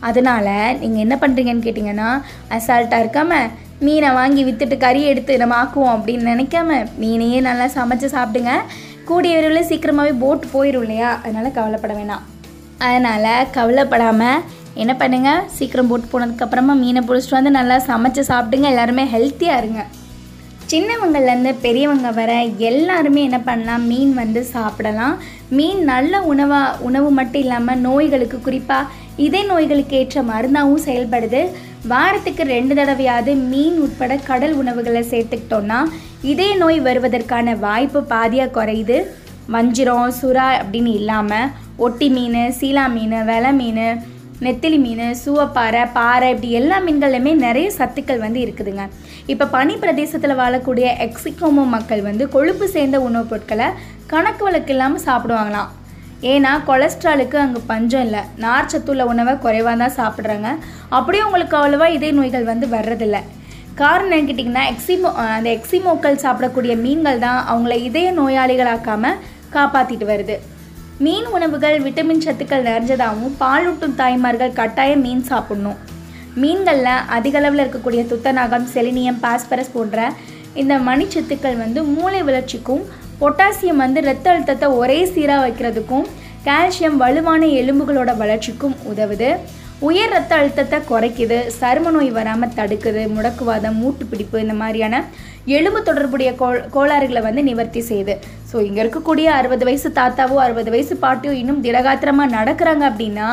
அதனால் 0.08 0.52
நீங்கள் 0.80 1.02
என்ன 1.04 1.14
பண்ணுறீங்கன்னு 1.22 1.64
கேட்டிங்கன்னா 1.66 2.08
அசால்ட்டாக 2.56 3.02
இருக்காமல் 3.04 3.50
மீனை 3.86 4.10
வாங்கி 4.18 4.42
விற்றுட்டு 4.46 4.76
கறி 4.84 5.02
எடுத்து 5.12 5.32
நம்ம 5.42 5.56
ஆக்குவோம் 5.62 5.94
அப்படின்னு 5.96 6.30
நினைக்காம 6.32 6.78
மீனையே 7.02 7.40
நல்லா 7.48 7.66
சமைச்சு 7.78 8.08
சாப்பிடுங்க. 8.16 8.52
கூடிய 9.08 9.34
விரைவில் 9.36 9.68
சீக்கிரமாகவே 9.70 10.12
போட் 10.22 10.44
போயிடும் 10.54 10.84
இல்லையா? 10.86 11.10
அதனால் 11.24 11.56
கவலைப்பட 11.58 11.92
வேணாம். 11.98 12.24
அதனால் 12.88 13.48
கவலைப்படாமல் 13.58 14.42
என்ன 14.82 14.92
பண்ணுங்கள் 15.02 15.44
சீக்கிரம் 15.58 15.88
போட்டு 15.90 16.12
போனதுக்கப்புறமா 16.12 16.74
மீனை 16.82 17.02
பிடிச்சிட்டு 17.08 17.38
வந்து 17.38 17.52
நல்லா 17.58 17.78
சமைச்சு 17.90 18.24
சாப்பிடுங்க. 18.32 18.66
எல்லாருமே 18.74 19.06
ஹெல்த்தியாக 19.14 19.62
இருங்க. 19.62 19.82
சின்னவங்கள்லேருந்து 20.72 21.52
பெரியவங்க 21.62 22.08
வர 22.18 22.30
எல்லாருமே 22.70 23.20
என்ன 23.26 23.38
பண்ணலாம்? 23.46 23.84
மீன் 23.90 24.10
வந்து 24.18 24.40
சாப்பிடலாம். 24.54 25.14
மீன் 25.58 25.80
நல்ல 25.90 26.20
உணவாக 26.32 26.84
உணவு 26.88 27.10
மட்டும் 27.18 27.42
இல்லாமல் 27.44 27.80
நோய்களுக்கு 27.86 28.38
குறிப்பாக 28.40 28.90
இதே 29.26 29.40
நோய்களுக்கு 29.50 29.94
ஏற்ற 30.00 30.22
மருந்தாகவும் 30.30 30.84
செயல்படுது. 30.88 31.40
வாரத்துக்கு 31.92 32.42
ரெண்டு 32.54 32.74
தடவையாவது 32.80 33.32
மீன் 33.52 33.78
உட்பட 33.86 34.18
கடல் 34.28 34.54
உணவுகளை 34.62 35.02
சேர்த்துக்கிட்டோன்னா 35.12 35.80
இதே 36.32 36.50
நோய் 36.62 36.80
வருவதற்கான 36.88 37.56
வாய்ப்பு 37.66 38.02
பாதியாக 38.14 38.54
குறையுது. 38.58 38.98
வஞ்சிரம் 39.54 40.14
சுறா 40.20 40.46
அப்படின்னு 40.60 40.92
இல்லாமல் 41.00 41.50
ஒட்டி 41.86 42.08
மீன் 42.16 42.40
சீலா 42.60 42.84
மீன் 42.96 43.18
வெலை 43.32 43.52
மீன் 43.60 43.84
நெத்திலி 44.44 44.76
மீன் 44.78 45.14
சூவப்பாறை 45.24 45.80
பாறை 45.92 46.26
இப்படி 46.30 46.50
எல்லா 46.50 46.76
மீன்கள்லையுமே 46.80 47.32
நிறைய 47.44 47.68
சத்துக்கள் 47.78 48.20
வந்து 48.24 48.40
இருக்குதுங்க. 48.44 48.84
இப்போ 49.26 49.44
பனி 49.46 49.74
பிரதேசத்தில் 49.76 50.40
வாழக்கூடிய 50.40 50.86
எக்ஸிகோமோ 51.06 51.64
மக்கள் 51.76 52.02
வந்து 52.02 52.28
கொழுப்பு 52.28 52.68
சேர்ந்த 52.68 53.00
உணவுப் 53.00 53.28
பொருட்களை 53.28 53.66
கணக்கு 54.06 54.44
வழக்கு 54.44 54.72
இல்லாமல் 54.74 55.04
சாப்பிடுவாங்களாம். 55.06 55.70
ஏன்னா 56.22 56.52
கொலஸ்ட்ராலுக்கு 56.68 57.36
அங்கே 57.36 57.60
பஞ்சம் 57.66 58.04
இல்லை. 58.06 58.22
நார்ச்சத்துள்ள 58.44 59.02
உணவை 59.12 59.34
குறைவாக 59.38 59.76
தான் 59.82 59.96
சாப்பிட்றாங்க. 60.00 60.50
அப்படியே 60.88 61.24
உங்களுக்கு 61.24 61.56
அவ்வளோவா 61.56 61.88
இதய 61.96 62.12
நோய்கள் 62.12 62.44
வந்து 62.44 62.68
வர்றதில்ல. 62.76 63.18
காரணம் 63.74 64.10
என்னன்னு 64.10 64.30
கேட்டிங்கன்னா 64.30 64.64
எக்ஸிமோ 64.72 65.10
அந்த 65.36 65.50
எக்ஸிமோக்கள் 65.50 66.22
சாப்பிடக்கூடிய 66.24 66.76
மீன்கள் 66.84 67.18
தான் 67.18 67.40
அவங்கள 67.46 67.76
இதய 67.88 68.12
நோயாளிகளாக்காமல் 68.12 69.20
காப்பாற்றிட்டு 69.52 70.08
வருது. 70.08 70.38
மீன் 71.04 71.26
உணவுகள் 71.34 71.76
விட்டமின் 71.82 72.22
சத்துக்கள் 72.24 72.64
நிறைஞ்சதாகவும் 72.68 73.34
பாலூட்டும் 73.40 73.94
தாய்மார்கள் 74.00 74.56
கட்டாயம் 74.56 75.04
மீன் 75.06 75.22
சாப்பிடணும். 75.28 75.76
மீன்களில் 76.42 77.04
அதிகளவில் 77.16 77.62
இருக்கக்கூடிய 77.62 78.02
துத்தநாகம் 78.12 78.66
செலினியம் 78.74 79.20
பாஸ்பரஸ் 79.24 79.74
போன்ற 79.74 80.08
இந்த 80.62 80.74
மணிச்சத்துக்கள் 80.88 81.60
வந்து 81.62 81.82
மூளை 81.94 82.22
வளர்ச்சிக்கும் 82.22 82.82
பொட்டாசியம் 83.20 83.82
வந்து 83.84 84.02
இரத்த 84.06 84.32
அழுத்தத்தை 84.32 84.68
ஒரே 84.80 84.98
சீராக 85.12 85.44
வைக்கிறதுக்கும் 85.44 86.08
கால்சியம் 86.48 86.98
வலுவான 87.04 87.44
எலும்புகளோட 87.60 88.10
வளர்ச்சிக்கும் 88.16 88.76
உதவுது. 88.92 89.30
உயர் 89.86 90.12
ரத்த 90.12 90.32
அழுத்தத்தை 90.36 90.78
குறைக்குது 90.88 91.36
சரும 91.56 91.90
நோய் 91.94 92.08
வராமல் 92.16 92.54
தடுக்குது 92.56 93.02
முடக்குவாதம் 93.16 93.76
மூட்டு 93.80 94.04
பிடிப்பு 94.10 94.36
இந்த 94.44 94.54
மாதிரியான 94.60 95.02
எலும்பு 95.56 95.80
தொடர்புடைய 95.88 96.30
கோ 96.40 96.48
கோளாறுகளை 96.76 97.20
வந்து 97.26 97.42
நிவர்த்தி 97.48 97.80
செய்யுது. 97.90 98.14
ஸோ 98.50 98.56
இங்கே 98.68 98.80
இருக்கக்கூடிய 98.84 99.26
அறுபது 99.38 99.64
வயசு 99.68 99.90
தாத்தாவோ 100.00 100.38
அறுபது 100.46 100.72
வயசு 100.74 100.94
பாட்டியோ 101.04 101.34
இன்னும் 101.42 101.62
திடகாத்திரமாக 101.66 102.34
நடக்கிறாங்க 102.38 102.84
அப்படின்னா 102.90 103.28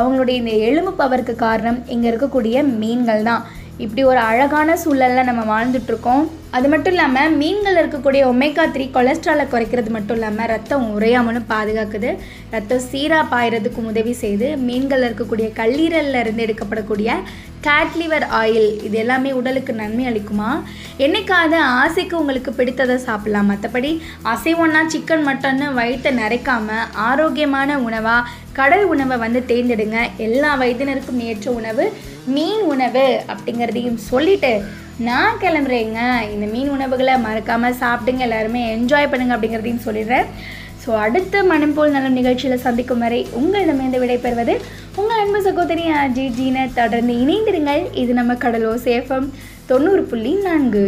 அவங்களுடைய 0.00 0.36
இந்த 0.42 0.54
எலும்பு 0.68 0.94
பவருக்கு 1.02 1.36
காரணம் 1.46 1.78
இங்கே 1.96 2.10
இருக்கக்கூடிய 2.12 2.64
மீன்கள் 2.82 3.26
தான் 3.30 3.44
இப்படி 3.82 4.02
ஒரு 4.08 4.20
அழகான 4.30 4.74
சூழலில் 4.80 5.28
நம்ம 5.28 5.42
வாழ்ந்துட்டுருக்கோம். 5.52 6.24
அது 6.56 6.66
மட்டும் 6.72 6.92
இல்லாமல் 6.94 7.32
மீன்கள் 7.40 7.78
இருக்கக்கூடிய 7.80 8.22
ஒமேகா 8.32 8.64
த்ரீ 8.74 8.84
கொலஸ்ட்ராலை 8.96 9.44
குறைக்கிறது 9.52 9.90
மட்டும் 9.94 10.16
இல்லாமல் 10.18 10.50
ரத்தம் 10.52 10.84
உறையாமலும் 10.96 11.48
பாதுகாக்குது. 11.54 12.10
ரத்தம் 12.54 12.84
சீராக 12.90 13.24
பாயறதுக்கும் 13.32 13.90
உதவி 13.92 14.14
செய்து 14.20 14.48
மீன்கள் 14.68 15.06
இருக்கக்கூடிய 15.08 15.48
கல்லீரலில் 15.58 16.20
இருந்து 16.20 16.44
எடுக்கப்படக்கூடிய 16.46 17.16
கேட்லிவர் 17.66 18.26
ஆயில் 18.42 18.70
இது 18.86 18.96
எல்லாமே 19.02 19.30
உடலுக்கு 19.40 19.72
நன்மை 19.82 20.06
அளிக்குமா? 20.10 20.50
என்னைக்காவது 21.04 21.58
ஆசைக்கு 21.82 22.14
உங்களுக்கு 22.22 22.50
பிடித்ததை 22.58 22.96
சாப்பிடலாம். 23.08 23.50
மற்றபடி 23.52 23.92
அசைவம்னா 24.32 24.82
சிக்கன் 24.94 25.28
மட்டன்னு 25.28 25.68
வயிற்றை 25.80 26.12
நிறைக்காமல் 26.22 26.88
ஆரோக்கியமான 27.08 27.78
உணவாக 27.88 28.28
கடல் 28.58 28.84
உணவை 28.94 29.16
வந்து 29.26 29.40
தேர்ந்தெடுங்க. 29.52 30.00
எல்லா 30.26 30.50
வயதினருக்கும் 30.60 31.22
ஏற்ற 31.30 31.50
உணவு 31.60 31.86
மீன் 32.32 32.62
உணவு 32.72 33.06
அப்படிங்கிறதையும் 33.32 33.98
சொல்லிட்டு 34.10 34.50
நான் 35.06 35.40
கிளம்புறேங்க. 35.42 36.00
இந்த 36.34 36.46
மீன் 36.52 36.70
உணவுகளை 36.74 37.14
மறக்காமல் 37.24 37.80
சாப்பிடுங்க 37.80 38.22
எல்லாருமே 38.26 38.62
என்ஜாய் 38.76 39.10
பண்ணுங்க 39.12 39.34
அப்படிங்கிறதையும் 39.36 39.86
சொல்லிடுறேன். 39.86 40.28
ஸோ 40.82 40.90
அடுத்த 41.04 41.42
மனம் 41.50 41.74
போல் 41.76 41.94
நலம் 41.96 42.18
நிகழ்ச்சியில் 42.18 42.64
சந்திக்கும் 42.64 43.02
வரை 43.04 43.20
உங்களிடமிருந்து 43.40 44.00
விடைபெறுவது 44.02 44.54
உங்கள் 45.00 45.20
அன்பு 45.22 45.40
சகோதரி 45.48 45.84
அஜய் 46.04 46.34
ஜீனை. 46.38 46.64
தொடர்ந்து 46.80 47.14
இணைந்திருங்கள். 47.24 47.84
இது 48.02 48.12
நம்ம 48.20 48.34
கடலோ 48.44 48.72
சேஃபம் 48.86 49.28
தொண்ணூறு 49.72 50.02
புள்ளி 50.12 50.34
நான்கு. 50.48 50.86